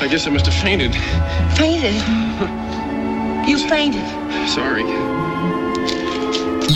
I 0.00 0.08
guess 0.08 0.26
I 0.26 0.30
must 0.30 0.46
have 0.46 0.54
fainted. 0.54 0.92
Fainted? 1.56 1.94
You 3.46 3.58
fainted. 3.68 4.02
Sorry. 4.48 4.84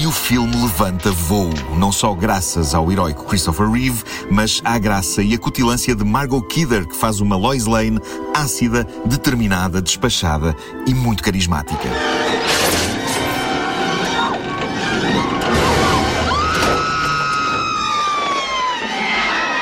O 0.09 0.11
filme 0.11 0.57
levanta 0.57 1.13
voo, 1.13 1.51
não 1.77 1.93
só 1.93 2.15
graças 2.15 2.75
ao 2.75 2.91
heróico 2.91 3.27
Christopher 3.27 3.71
Reeve, 3.71 4.03
mas 4.31 4.63
à 4.65 4.79
graça 4.79 5.21
e 5.23 5.35
acutilância 5.35 5.95
de 5.95 6.03
Margot 6.03 6.41
Kidder, 6.41 6.89
que 6.89 6.97
faz 6.97 7.21
uma 7.21 7.37
Lois 7.37 7.67
Lane 7.67 8.01
ácida, 8.35 8.87
determinada, 9.05 9.83
despachada 9.83 10.57
e 10.87 10.95
muito 10.95 11.23
carismática. 11.23 11.91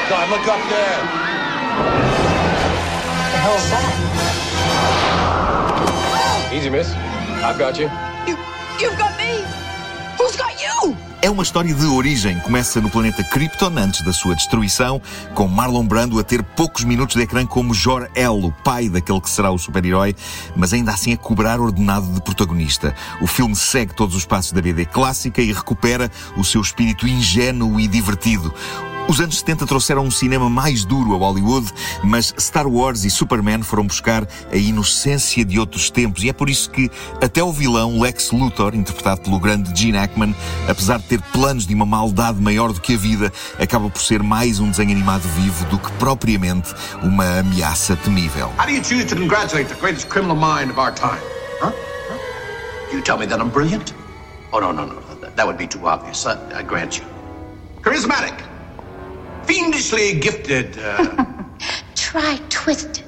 God, 0.09 0.31
look 0.31 0.47
up 0.47 0.63
there. 0.69 1.03
What 3.19 3.33
the 3.33 3.39
hell 3.39 3.57
is 3.57 3.69
that? 3.71 3.93
Easy, 6.55 6.71
miss. 6.71 6.95
I've 7.43 7.59
got 7.59 7.77
you. 7.81 7.91
You, 8.29 8.37
you've 8.79 8.97
got 8.97 9.16
É 11.27 11.31
uma 11.31 11.43
história 11.43 11.75
de 11.75 11.87
origem. 11.87 12.39
Começa 12.39 12.81
no 12.81 12.89
planeta 12.89 13.25
Krypton, 13.25 13.73
antes 13.79 14.01
da 14.03 14.13
sua 14.13 14.37
destruição, 14.37 15.03
com 15.35 15.49
Marlon 15.49 15.85
Brando 15.85 16.21
a 16.21 16.23
ter 16.23 16.41
poucos 16.41 16.85
minutos 16.85 17.17
de 17.17 17.23
ecrã 17.23 17.45
como 17.45 17.75
Jor-El, 17.75 18.45
o 18.45 18.53
pai 18.53 18.89
daquele 18.89 19.21
que 19.21 19.29
será 19.29 19.51
o 19.51 19.59
super-herói, 19.59 20.15
mas 20.55 20.73
ainda 20.73 20.93
assim 20.93 21.13
a 21.13 21.17
cobrar 21.17 21.61
ordenado 21.61 22.07
de 22.13 22.23
protagonista. 22.23 22.95
O 23.21 23.27
filme 23.27 23.57
segue 23.57 23.93
todos 23.93 24.15
os 24.15 24.25
passos 24.25 24.53
da 24.53 24.63
BD 24.63 24.85
clássica 24.85 25.43
e 25.43 25.53
recupera 25.53 26.13
o 26.37 26.45
seu 26.45 26.61
espírito 26.61 27.09
ingênuo 27.09 27.81
e 27.81 27.89
divertido. 27.89 28.55
Os 29.09 29.21
anos 29.21 29.39
70 29.39 29.67
trouxeram 29.67 30.05
um 30.05 30.11
cinema 30.11 30.51
mais 30.51 30.85
duro 30.85 31.15
a 31.15 31.17
Hollywood, 31.17 31.73
mas 32.03 32.35
Star 32.39 32.67
Wars 32.67 33.05
e 33.05 33.11
Superman 33.11 33.63
foram 33.63 33.87
buscar 33.87 34.27
a 34.51 34.57
inocência 34.57 35.45
de 35.45 35.61
outros 35.61 35.91
tempos 35.91 36.25
e 36.25 36.29
é 36.29 36.33
por 36.33 36.51
isso 36.51 36.69
que 36.69 36.91
até 37.23 37.43
o 37.43 37.53
vilão 37.53 38.01
Lex 38.01 38.33
Luthor, 38.33 38.75
interpretado 38.75 39.21
pelo 39.21 39.39
grande 39.39 39.71
Gene 39.81 39.97
Hackman, 39.97 40.35
apesar 40.69 40.99
de 40.99 41.05
ter 41.05 41.23
planos 41.33 41.69
de 41.69 41.75
uma 41.75 41.87
maldade 41.87 42.41
maior 42.41 42.73
do 42.73 42.81
que 42.81 42.95
a 42.95 42.99
vida, 42.99 43.33
acaba 43.61 43.89
por 43.89 44.03
ser 44.03 44.25
mais 44.25 44.59
um 44.59 44.71
desenho 44.71 44.91
animado 44.91 45.23
vivo 45.37 45.65
do 45.67 45.79
que 45.79 45.93
propriamente 45.93 46.75
uma 47.01 47.39
ameaça 47.39 47.95
temível. 47.95 48.51
How 48.59 48.67
do 48.67 48.73
you 48.73 48.83
choose 48.83 49.07
to 49.07 49.15
congratulate 49.15 49.69
the 49.69 49.81
greatest 49.81 50.09
criminal 50.09 50.37
mind 50.37 50.69
of 50.69 50.81
our 50.81 50.93
time? 50.93 51.21
Huh? 51.61 51.71
Huh? 52.11 52.93
You 52.93 53.01
tell 53.03 53.19
me 53.19 53.27
that 53.29 53.41
I'm 53.41 53.51
brilliant? 53.51 53.95
Oh, 54.53 54.59
no, 54.59 54.73
no, 54.73 54.85
no. 54.85 55.01
That 55.37 55.47
would 55.47 55.59
be 55.59 55.69
too 55.69 55.87
obvious. 55.87 56.27
I, 56.27 56.37
I 56.53 56.63
grant 56.65 56.99
you. 56.99 57.05
Charismatic. 57.83 58.56
Fiendishly 59.47 60.21
gifted. 60.21 60.77
Uh... 60.79 61.25
Try 61.95 62.39
twisted. 62.49 63.07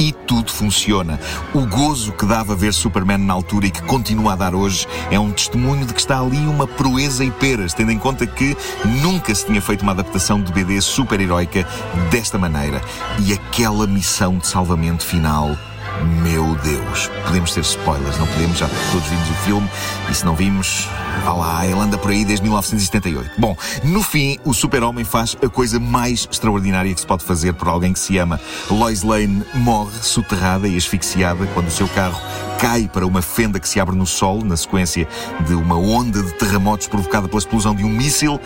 E 0.00 0.12
tudo 0.26 0.50
funciona. 0.50 1.20
O 1.54 1.66
gozo 1.66 2.12
que 2.12 2.26
dava 2.26 2.56
ver 2.56 2.72
Superman 2.72 3.18
na 3.18 3.34
altura 3.34 3.66
e 3.66 3.70
que 3.70 3.82
continua 3.82 4.32
a 4.32 4.36
dar 4.36 4.54
hoje 4.54 4.86
é 5.10 5.18
um 5.18 5.30
testemunho 5.30 5.86
de 5.86 5.92
que 5.92 6.00
está 6.00 6.18
ali 6.18 6.38
uma 6.38 6.66
proeza 6.66 7.24
e 7.24 7.30
peras, 7.30 7.74
tendo 7.74 7.92
em 7.92 7.98
conta 7.98 8.26
que 8.26 8.56
nunca 9.02 9.34
se 9.34 9.46
tinha 9.46 9.60
feito 9.60 9.82
uma 9.82 9.92
adaptação 9.92 10.40
de 10.40 10.52
BD 10.52 10.80
super-heroica 10.80 11.66
desta 12.10 12.38
maneira. 12.38 12.80
E 13.20 13.32
aquela 13.32 13.86
missão 13.86 14.38
de 14.38 14.46
salvamento 14.46 15.04
final. 15.04 15.56
Meu 16.02 16.54
Deus, 16.56 17.08
podemos 17.24 17.52
ter 17.52 17.60
spoilers, 17.60 18.18
não 18.18 18.26
podemos? 18.26 18.58
Já 18.58 18.68
todos 18.90 19.06
vimos 19.08 19.30
o 19.30 19.34
filme 19.34 19.70
e 20.10 20.14
se 20.14 20.24
não 20.24 20.34
vimos, 20.34 20.88
vá 21.24 21.32
lá, 21.32 21.66
ele 21.66 21.78
anda 21.78 21.96
por 21.96 22.10
aí 22.10 22.24
desde 22.24 22.42
1978. 22.42 23.32
Bom, 23.38 23.56
no 23.84 24.02
fim, 24.02 24.38
o 24.44 24.52
Super-Homem 24.52 25.04
faz 25.04 25.36
a 25.42 25.48
coisa 25.48 25.78
mais 25.78 26.28
extraordinária 26.30 26.92
que 26.92 27.00
se 27.00 27.06
pode 27.06 27.24
fazer 27.24 27.52
por 27.54 27.68
alguém 27.68 27.92
que 27.92 28.00
se 28.00 28.18
ama. 28.18 28.40
Lois 28.70 29.02
Lane 29.02 29.44
morre 29.54 29.98
soterrada 30.02 30.66
e 30.66 30.76
asfixiada 30.76 31.46
quando 31.54 31.68
o 31.68 31.70
seu 31.70 31.88
carro 31.88 32.20
cai 32.58 32.88
para 32.88 33.06
uma 33.06 33.22
fenda 33.22 33.58
que 33.58 33.68
se 33.68 33.80
abre 33.80 33.96
no 33.96 34.06
solo, 34.06 34.44
na 34.44 34.56
sequência 34.56 35.06
de 35.46 35.54
uma 35.54 35.76
onda 35.76 36.22
de 36.22 36.32
terremotos 36.34 36.86
provocada 36.86 37.28
pela 37.28 37.38
explosão 37.38 37.74
de 37.74 37.84
um 37.84 37.88
míssil. 37.88 38.40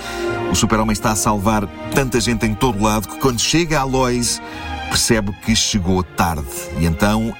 O 0.50 0.54
Super-Homem 0.54 0.92
está 0.92 1.12
a 1.12 1.16
salvar 1.16 1.66
tanta 1.94 2.20
gente 2.20 2.46
em 2.46 2.54
todo 2.54 2.82
lado 2.82 3.08
que 3.08 3.18
quando 3.18 3.40
chega 3.40 3.80
a 3.80 3.84
Lois 3.84 4.40
percebe 4.88 5.32
que 5.44 5.54
chegou 5.54 6.02
tarde 6.02 6.46
e 6.78 6.86
então 6.86 7.34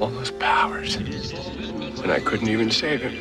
all 0.00 0.08
those 0.08 0.30
powers, 0.30 0.96
and 0.96 2.10
I 2.10 2.20
couldn't 2.20 2.48
even 2.48 2.70
save 2.70 3.02
him. 3.02 3.12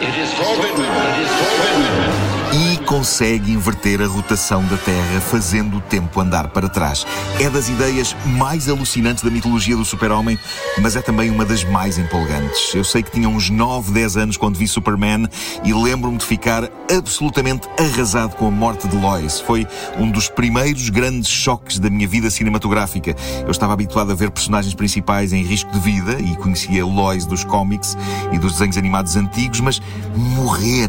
It 0.00 0.14
is 0.16 0.32
forbidden. 0.34 0.84
It 0.84 1.18
is 1.24 1.30
forbidden. 1.40 2.77
Consegue 2.88 3.52
inverter 3.52 4.00
a 4.00 4.06
rotação 4.06 4.64
da 4.64 4.78
Terra, 4.78 5.20
fazendo 5.20 5.76
o 5.76 5.80
tempo 5.80 6.18
andar 6.20 6.48
para 6.48 6.70
trás. 6.70 7.06
É 7.38 7.50
das 7.50 7.68
ideias 7.68 8.16
mais 8.24 8.66
alucinantes 8.66 9.22
da 9.22 9.30
mitologia 9.30 9.76
do 9.76 9.84
Super-Homem, 9.84 10.38
mas 10.80 10.96
é 10.96 11.02
também 11.02 11.30
uma 11.30 11.44
das 11.44 11.62
mais 11.64 11.98
empolgantes. 11.98 12.74
Eu 12.74 12.82
sei 12.82 13.02
que 13.02 13.10
tinha 13.10 13.28
uns 13.28 13.50
9, 13.50 13.92
10 13.92 14.16
anos 14.16 14.36
quando 14.38 14.56
vi 14.56 14.66
Superman 14.66 15.28
e 15.62 15.74
lembro-me 15.74 16.16
de 16.16 16.24
ficar 16.24 16.64
absolutamente 16.90 17.68
arrasado 17.78 18.34
com 18.36 18.48
a 18.48 18.50
morte 18.50 18.88
de 18.88 18.96
Lois. 18.96 19.38
Foi 19.38 19.66
um 19.98 20.10
dos 20.10 20.30
primeiros 20.30 20.88
grandes 20.88 21.28
choques 21.28 21.78
da 21.78 21.90
minha 21.90 22.08
vida 22.08 22.30
cinematográfica. 22.30 23.14
Eu 23.44 23.50
estava 23.50 23.74
habituado 23.74 24.12
a 24.12 24.14
ver 24.14 24.30
personagens 24.30 24.74
principais 24.74 25.34
em 25.34 25.42
risco 25.42 25.70
de 25.72 25.78
vida 25.78 26.18
e 26.18 26.34
conhecia 26.36 26.86
Lois 26.86 27.26
dos 27.26 27.44
cómics 27.44 27.98
e 28.32 28.38
dos 28.38 28.52
desenhos 28.52 28.78
animados 28.78 29.14
antigos, 29.14 29.60
mas 29.60 29.78
morrer. 30.16 30.88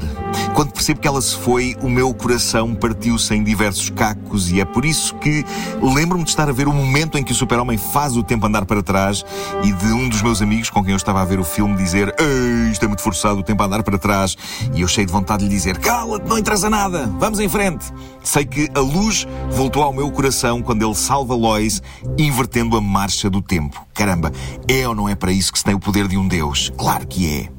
Quando 0.55 0.71
percebo 0.71 1.01
que 1.01 1.07
ela 1.07 1.21
se 1.21 1.35
foi, 1.35 1.49
foi, 1.49 1.75
o 1.89 1.91
meu 1.91 2.13
coração 2.13 2.75
partiu-se 2.75 3.34
em 3.34 3.43
diversos 3.43 3.89
cacos 3.89 4.52
e 4.52 4.62
é 4.62 4.65
por 4.65 4.86
isso 4.86 5.15
que 5.15 5.43
lembro-me 5.82 6.23
de 6.23 6.30
estar 6.30 6.47
a 6.47 6.52
ver 6.52 6.67
o 6.67 6.73
momento 6.73 7.17
em 7.17 7.23
que 7.23 7.32
o 7.32 7.36
super-homem 7.36 7.80
faz 7.80 8.15
o 8.15 8.21
tempo 8.21 8.45
andar 8.45 8.63
para 8.63 8.84
trás 8.84 9.25
e 9.63 9.71
de 9.71 9.88
um 9.88 10.08
dos 10.08 10.21
meus 10.21 10.39
amigos 10.39 10.69
com 10.69 10.84
quem 10.84 10.91
eu 10.91 10.97
estava 10.97 11.19
a 11.19 11.25
ver 11.25 11.39
o 11.39 11.43
filme 11.43 11.75
dizer 11.75 12.13
isto 12.71 12.86
é 12.86 12.88
muito 12.88 13.02
forçado, 13.02 13.39
o 13.39 13.43
tempo 13.43 13.63
a 13.63 13.65
andar 13.65 13.82
para 13.82 13.97
trás 13.97 14.38
e 14.75 14.82
eu 14.82 14.88
cheio 14.88 15.08
de 15.08 15.12
vontade 15.12 15.43
de 15.43 15.49
lhe 15.49 15.56
dizer 15.56 15.80
cala-te, 15.80 16.30
não 16.30 16.38
interessa 16.38 16.69
nada, 16.69 17.12
vamos 17.17 17.39
em 17.39 17.49
frente. 17.49 17.86
Sei 18.23 18.45
que 18.45 18.69
a 18.75 18.80
luz 18.80 19.28
voltou 19.49 19.82
ao 19.82 19.91
meu 19.91 20.12
coração 20.12 20.62
quando 20.62 20.86
ele 20.86 20.95
salva 20.95 21.34
Lois 21.34 21.82
invertendo 22.19 22.78
a 22.78 22.82
marcha 22.82 23.32
do 23.32 23.41
tempo. 23.41 23.84
Caramba, 23.95 24.32
é 24.67 24.88
ou 24.88 24.93
não 24.93 25.10
é 25.10 25.15
para 25.15 25.32
isso 25.32 25.52
que 25.52 25.58
se 25.58 25.65
tem 25.65 25.73
o 25.73 25.80
poder 25.80 26.08
de 26.08 26.17
um 26.17 26.28
Deus? 26.28 26.71
Claro 26.78 27.08
que 27.08 27.28
é. 27.34 27.58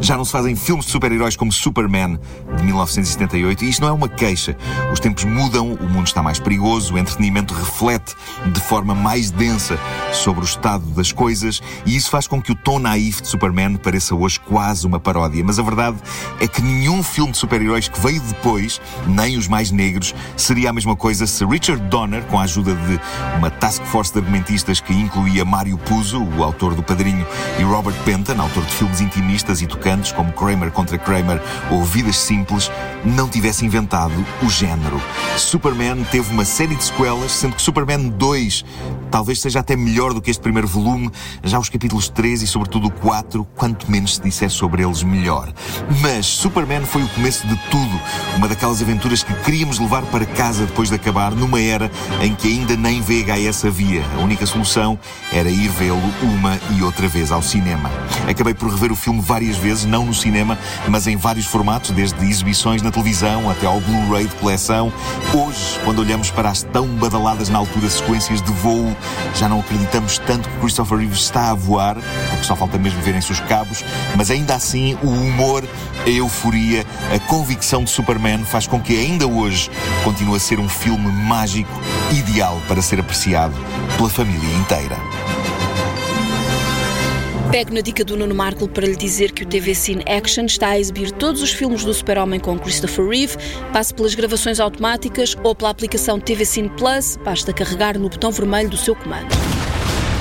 Já 0.00 0.16
não 0.16 0.24
se 0.24 0.32
fazem 0.32 0.54
filmes 0.54 0.86
de 0.86 0.92
super-heróis 0.92 1.36
como 1.36 1.52
Superman 1.52 2.18
de 2.56 2.62
1978 2.62 3.64
e 3.64 3.70
isto 3.70 3.80
não 3.80 3.88
é 3.88 3.92
uma 3.92 4.08
queixa. 4.08 4.56
Os 4.92 5.00
tempos 5.00 5.24
mudam, 5.24 5.74
o 5.74 5.88
mundo 5.88 6.06
está 6.06 6.22
mais 6.22 6.38
perigoso, 6.38 6.94
o 6.94 6.98
entretenimento 6.98 7.54
reflete 7.54 8.14
de 8.46 8.60
forma 8.60 8.94
mais 8.94 9.30
densa 9.30 9.78
sobre 10.12 10.42
o 10.42 10.44
estado 10.44 10.84
das 10.86 11.12
coisas 11.12 11.60
e 11.84 11.96
isso 11.96 12.10
faz 12.10 12.26
com 12.26 12.40
que 12.40 12.52
o 12.52 12.54
tom 12.54 12.78
naif 12.78 13.22
de 13.22 13.28
Superman 13.28 13.76
pareça 13.76 14.14
hoje 14.14 14.40
quase 14.40 14.86
uma 14.86 15.00
paródia. 15.00 15.42
Mas 15.44 15.58
a 15.58 15.62
verdade 15.62 15.96
é 16.40 16.46
que 16.46 16.62
nenhum 16.62 17.02
filme 17.02 17.32
de 17.32 17.38
super-heróis 17.38 17.88
que 17.88 18.00
veio 18.00 18.20
depois, 18.22 18.80
nem 19.06 19.36
os 19.36 19.48
mais 19.48 19.70
negros, 19.70 20.14
seria 20.36 20.70
a 20.70 20.72
mesma 20.72 20.96
coisa 20.96 21.26
se 21.26 21.44
Richard 21.44 21.82
Donner, 21.88 22.22
com 22.24 22.38
a 22.38 22.42
ajuda 22.42 22.74
de 22.74 23.00
uma 23.36 23.50
task 23.50 23.82
force 23.84 24.12
de 24.12 24.18
argumentistas 24.18 24.80
que 24.80 24.92
incluía 24.92 25.44
Mário 25.44 25.78
Puzo, 25.78 26.22
o 26.22 26.42
autor 26.42 26.74
do 26.74 26.82
Padrinho, 26.82 27.26
e 27.58 27.62
Robert 27.62 27.96
Penton, 28.04 28.40
autor 28.40 28.64
de 28.64 28.72
filmes 28.72 29.00
intimistas 29.00 29.62
e 29.62 29.65
tocantes 29.66 30.12
como 30.12 30.32
Kramer 30.32 30.70
contra 30.70 30.98
Kramer 30.98 31.40
ou 31.70 31.84
Vidas 31.84 32.16
Simples 32.16 32.70
não 33.04 33.28
tivesse 33.28 33.64
inventado 33.64 34.14
o 34.42 34.48
género. 34.48 35.00
Superman 35.36 36.04
teve 36.10 36.32
uma 36.32 36.44
série 36.44 36.74
de 36.74 36.84
sequelas, 36.84 37.32
sendo 37.32 37.56
que 37.56 37.62
Superman 37.62 38.08
2 38.08 38.64
talvez 39.10 39.40
seja 39.40 39.60
até 39.60 39.76
melhor 39.76 40.12
do 40.12 40.20
que 40.20 40.30
este 40.30 40.42
primeiro 40.42 40.66
volume, 40.66 41.10
já 41.42 41.58
os 41.58 41.68
capítulos 41.68 42.08
3 42.08 42.42
e 42.42 42.46
sobretudo 42.46 42.88
o 42.88 42.90
4, 42.90 43.46
quanto 43.54 43.90
menos 43.90 44.16
se 44.16 44.22
disser 44.22 44.50
sobre 44.50 44.82
eles, 44.82 45.02
melhor. 45.02 45.52
Mas 46.00 46.26
Superman 46.26 46.84
foi 46.84 47.02
o 47.02 47.08
começo 47.08 47.46
de 47.46 47.56
tudo, 47.70 48.00
uma 48.36 48.48
daquelas 48.48 48.82
aventuras 48.82 49.22
que 49.22 49.32
queríamos 49.42 49.78
levar 49.78 50.02
para 50.06 50.26
casa 50.26 50.66
depois 50.66 50.88
de 50.88 50.96
acabar, 50.96 51.32
numa 51.32 51.60
era 51.60 51.90
em 52.20 52.34
que 52.34 52.48
ainda 52.48 52.76
nem 52.76 53.00
VHS 53.00 53.64
havia. 53.66 54.04
A 54.18 54.22
única 54.22 54.46
solução 54.46 54.98
era 55.32 55.48
ir 55.48 55.68
vê-lo 55.68 56.00
uma 56.22 56.58
e 56.76 56.82
outra 56.82 57.08
vez 57.08 57.30
ao 57.30 57.42
cinema. 57.42 57.90
Acabei 58.28 58.54
por 58.54 58.68
rever 58.70 58.90
o 58.90 58.96
filme 58.96 59.20
várias 59.20 59.45
várias 59.46 59.56
vezes, 59.58 59.84
não 59.84 60.04
no 60.04 60.14
cinema, 60.14 60.58
mas 60.88 61.06
em 61.06 61.16
vários 61.16 61.46
formatos, 61.46 61.90
desde 61.92 62.24
exibições 62.24 62.82
na 62.82 62.90
televisão 62.90 63.48
até 63.48 63.66
ao 63.66 63.80
Blu-ray 63.80 64.26
de 64.26 64.34
coleção. 64.36 64.92
Hoje, 65.32 65.78
quando 65.84 66.00
olhamos 66.00 66.30
para 66.30 66.50
as 66.50 66.62
tão 66.64 66.86
badaladas 66.88 67.48
na 67.48 67.58
altura 67.58 67.88
sequências 67.88 68.42
de 68.42 68.50
voo, 68.50 68.96
já 69.36 69.48
não 69.48 69.60
acreditamos 69.60 70.18
tanto 70.18 70.48
que 70.48 70.58
Christopher 70.58 70.98
Reeves 70.98 71.20
está 71.20 71.50
a 71.50 71.54
voar, 71.54 71.96
porque 72.30 72.44
só 72.44 72.56
falta 72.56 72.76
mesmo 72.76 73.00
verem-se 73.02 73.30
os 73.30 73.40
cabos, 73.40 73.84
mas 74.16 74.30
ainda 74.30 74.54
assim 74.54 74.98
o 75.02 75.08
humor, 75.08 75.62
a 76.04 76.08
euforia, 76.08 76.84
a 77.14 77.18
convicção 77.20 77.84
de 77.84 77.90
Superman 77.90 78.44
faz 78.44 78.66
com 78.66 78.80
que 78.80 78.98
ainda 78.98 79.28
hoje 79.28 79.70
continue 80.02 80.36
a 80.36 80.40
ser 80.40 80.58
um 80.58 80.68
filme 80.68 81.10
mágico, 81.12 81.70
ideal 82.10 82.60
para 82.66 82.82
ser 82.82 82.98
apreciado 82.98 83.54
pela 83.96 84.10
família 84.10 84.52
inteira. 84.56 84.96
Pego 87.50 87.72
na 87.72 87.80
dica 87.80 88.04
do 88.04 88.16
Nuno 88.16 88.34
Markle 88.34 88.68
para 88.68 88.86
lhe 88.86 88.96
dizer 88.96 89.32
que 89.32 89.44
o 89.44 89.46
TV 89.46 89.74
Cine 89.74 90.04
Action 90.06 90.44
está 90.44 90.68
a 90.68 90.78
exibir 90.78 91.10
todos 91.12 91.42
os 91.42 91.52
filmes 91.52 91.84
do 91.84 91.94
Super-Homem 91.94 92.40
com 92.40 92.58
Christopher 92.58 93.08
Reeve. 93.08 93.36
Passe 93.72 93.94
pelas 93.94 94.14
gravações 94.14 94.58
automáticas 94.60 95.36
ou 95.42 95.54
pela 95.54 95.70
aplicação 95.70 96.18
TV 96.18 96.44
Cine 96.44 96.68
Plus. 96.70 97.16
Basta 97.16 97.52
carregar 97.52 97.98
no 97.98 98.08
botão 98.08 98.30
vermelho 98.30 98.68
do 98.68 98.76
seu 98.76 98.94
comando. 98.94 99.28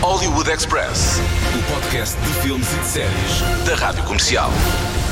Hollywood 0.01 0.51
Express, 0.51 1.19
o 1.57 1.73
podcast 1.73 2.15
de 2.21 2.33
filmes 2.41 2.71
e 2.71 2.77
de 2.77 2.85
séries 2.85 3.65
da 3.65 3.75
Rádio 3.75 4.03
Comercial. 4.03 4.51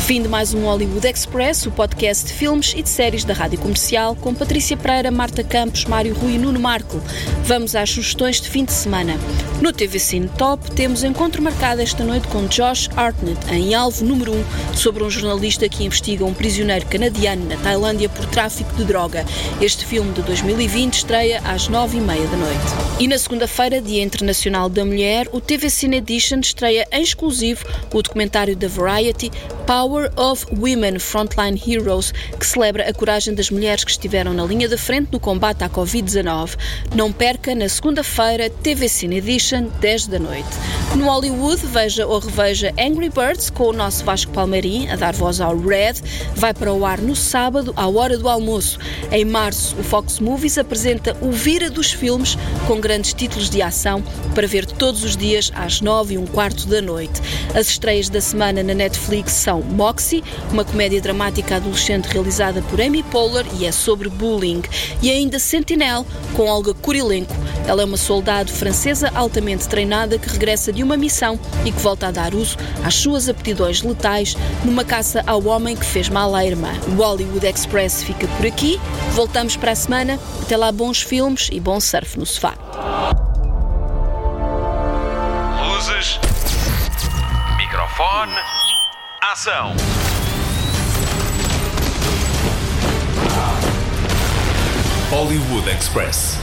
Fim 0.06 0.22
de 0.22 0.28
mais 0.28 0.54
um 0.54 0.66
Hollywood 0.66 1.08
Express, 1.08 1.66
o 1.66 1.72
podcast 1.72 2.26
de 2.26 2.34
filmes 2.34 2.74
e 2.76 2.84
de 2.84 2.90
séries 2.90 3.24
da 3.24 3.34
Rádio 3.34 3.58
Comercial, 3.58 4.18
com 4.18 4.36
Patrícia 4.36 4.76
Pereira, 4.76 5.10
Marta 5.10 5.46
Campos, 5.46 5.86
Mário 5.86 6.14
Rui 6.14 6.34
e 6.34 6.38
Nuno 6.38 6.60
Marco. 6.60 7.02
Vamos 7.46 7.74
às 7.74 7.90
sugestões 7.90 8.42
de 8.42 8.50
fim 8.50 8.66
de 8.66 8.74
semana. 8.74 9.18
No 9.62 9.72
TV 9.72 10.00
Cine 10.00 10.30
Top, 10.38 10.70
temos 10.72 11.06
encontro 11.06 11.42
marcado 11.42 11.82
esta 11.82 12.04
noite 12.04 12.28
com 12.28 12.46
Josh 12.48 12.90
Hartnett, 12.98 13.40
em 13.50 13.74
Alvo 13.74 14.04
Número 14.04 14.34
1, 14.34 14.76
sobre 14.76 15.06
um 15.06 15.10
jornalista 15.10 15.70
que 15.70 15.86
investiga 15.86 16.26
um 16.26 16.34
prisioneiro 16.34 16.86
canadiano 16.88 17.48
na 17.48 17.56
Tailândia 17.56 18.10
por 18.10 18.26
tráfico 18.26 18.76
de 18.76 18.84
droga. 18.84 19.26
Este 19.62 19.86
filme 19.86 20.12
de 20.12 20.22
2020 20.24 20.96
estreia 20.96 21.40
às 21.46 21.70
9h30 21.70 22.28
da 22.30 22.38
noite. 22.38 22.60
E 23.00 23.08
na 23.08 23.18
segunda-feira, 23.18 23.80
Dia 23.80 24.04
Internacional 24.04 24.68
da 24.68 24.84
Mulher, 24.84 25.30
o 25.32 25.40
TV 25.40 25.70
Cine 25.70 25.98
Edition 25.98 26.42
estreia 26.42 26.86
em 26.92 27.02
exclusivo 27.02 27.66
o 27.94 28.02
documentário 28.02 28.54
da 28.54 28.68
Variety 28.68 29.32
Power 29.66 30.03
of 30.16 30.46
Women 30.52 31.00
Frontline 31.00 31.58
Heroes, 31.58 32.14
que 32.40 32.46
celebra 32.46 32.90
a 32.90 32.94
coragem 32.94 33.34
das 33.34 33.50
mulheres 33.50 33.84
que 33.84 33.92
estiveram 33.92 34.34
na 34.34 34.46
linha 34.46 34.68
da 34.68 34.78
frente 34.78 35.10
no 35.12 35.20
combate 35.20 35.64
à 35.64 35.70
Covid-19. 35.70 36.58
Não 36.96 37.12
perca 37.12 37.54
na 37.56 37.70
segunda-feira, 37.70 38.50
TV 38.50 38.88
Cine 38.90 39.18
Edition, 39.18 39.70
10 39.80 40.08
da 40.08 40.20
noite. 40.20 40.83
No 40.96 41.06
Hollywood, 41.06 41.66
veja 41.66 42.06
ou 42.06 42.20
reveja 42.20 42.72
Angry 42.80 43.10
Birds 43.10 43.50
com 43.50 43.70
o 43.70 43.74
nosso 43.74 44.06
Vasco 44.06 44.32
Palmeirim 44.32 44.88
a 44.90 44.96
dar 44.96 45.14
voz 45.14 45.42
ao 45.42 45.58
Red. 45.58 45.96
Vai 46.36 46.54
para 46.54 46.72
o 46.72 46.86
ar 46.86 47.00
no 47.00 47.16
sábado, 47.16 47.74
à 47.76 47.88
hora 47.88 48.16
do 48.16 48.30
almoço. 48.30 48.78
Em 49.12 49.26
março, 49.26 49.76
o 49.80 49.84
Fox 49.84 50.20
Movies 50.20 50.56
apresenta 50.60 51.18
o 51.20 51.32
Vira 51.32 51.68
dos 51.68 51.92
Filmes 51.92 52.38
com 52.68 52.80
grandes 52.80 53.12
títulos 53.12 53.50
de 53.50 53.60
ação 53.60 54.04
para 54.36 54.46
ver 54.46 54.68
todos 54.68 55.04
os 55.04 55.18
dias 55.18 55.52
às 55.56 55.82
9 55.82 56.14
e 56.14 56.18
um 56.20 56.28
quarto 56.28 56.68
da 56.68 56.80
noite. 56.80 57.20
As 57.56 57.70
estreias 57.70 58.08
da 58.08 58.22
semana 58.22 58.62
na 58.62 58.76
Netflix 58.76 59.32
são 59.32 59.62
Moxie, 59.62 60.24
uma 60.52 60.64
comédia 60.64 61.02
dramática 61.02 61.56
adolescente 61.56 62.06
realizada 62.06 62.62
por 62.70 62.80
Amy 62.80 63.02
Poehler 63.02 63.48
e 63.60 63.66
é 63.66 63.72
sobre 63.72 64.10
bullying. 64.10 64.62
E 65.02 65.10
ainda 65.10 65.40
Sentinel, 65.40 66.06
com 66.36 66.46
Olga 66.46 66.74
Kurilenko. 66.76 67.36
Ela 67.66 67.82
é 67.82 67.86
uma 67.86 67.98
soldado 67.98 68.52
francesa 68.52 69.10
altamente 69.16 69.68
treinada 69.68 70.20
que 70.20 70.30
regressa 70.30 70.72
de 70.72 70.83
uma 70.84 70.98
missão 70.98 71.40
e 71.66 71.72
que 71.72 71.80
volta 71.80 72.08
a 72.08 72.12
dar 72.12 72.36
uso 72.36 72.58
às 72.84 72.96
suas 72.96 73.30
aptidões 73.30 73.82
letais 73.82 74.36
numa 74.64 74.84
caça 74.84 75.24
ao 75.26 75.44
homem 75.46 75.76
que 75.76 75.86
fez 75.86 76.10
mal 76.10 76.36
à 76.36 76.46
irmã. 76.46 76.72
O 76.90 77.02
Hollywood 77.02 77.46
Express 77.46 78.04
fica 78.04 78.28
por 78.28 78.46
aqui. 78.46 78.80
Voltamos 79.12 79.56
para 79.56 79.72
a 79.72 79.76
semana. 79.76 80.20
Até 80.42 80.58
lá, 80.58 80.72
bons 80.72 81.02
filmes 81.02 81.50
e 81.52 81.60
bom 81.60 81.80
surf 81.80 82.20
no 82.20 82.26
sofá. 82.26 82.54
Luzes. 85.66 86.20
Microfone. 87.58 88.34
Ação! 89.22 89.74
Hollywood 95.10 95.70
Express. 95.70 96.43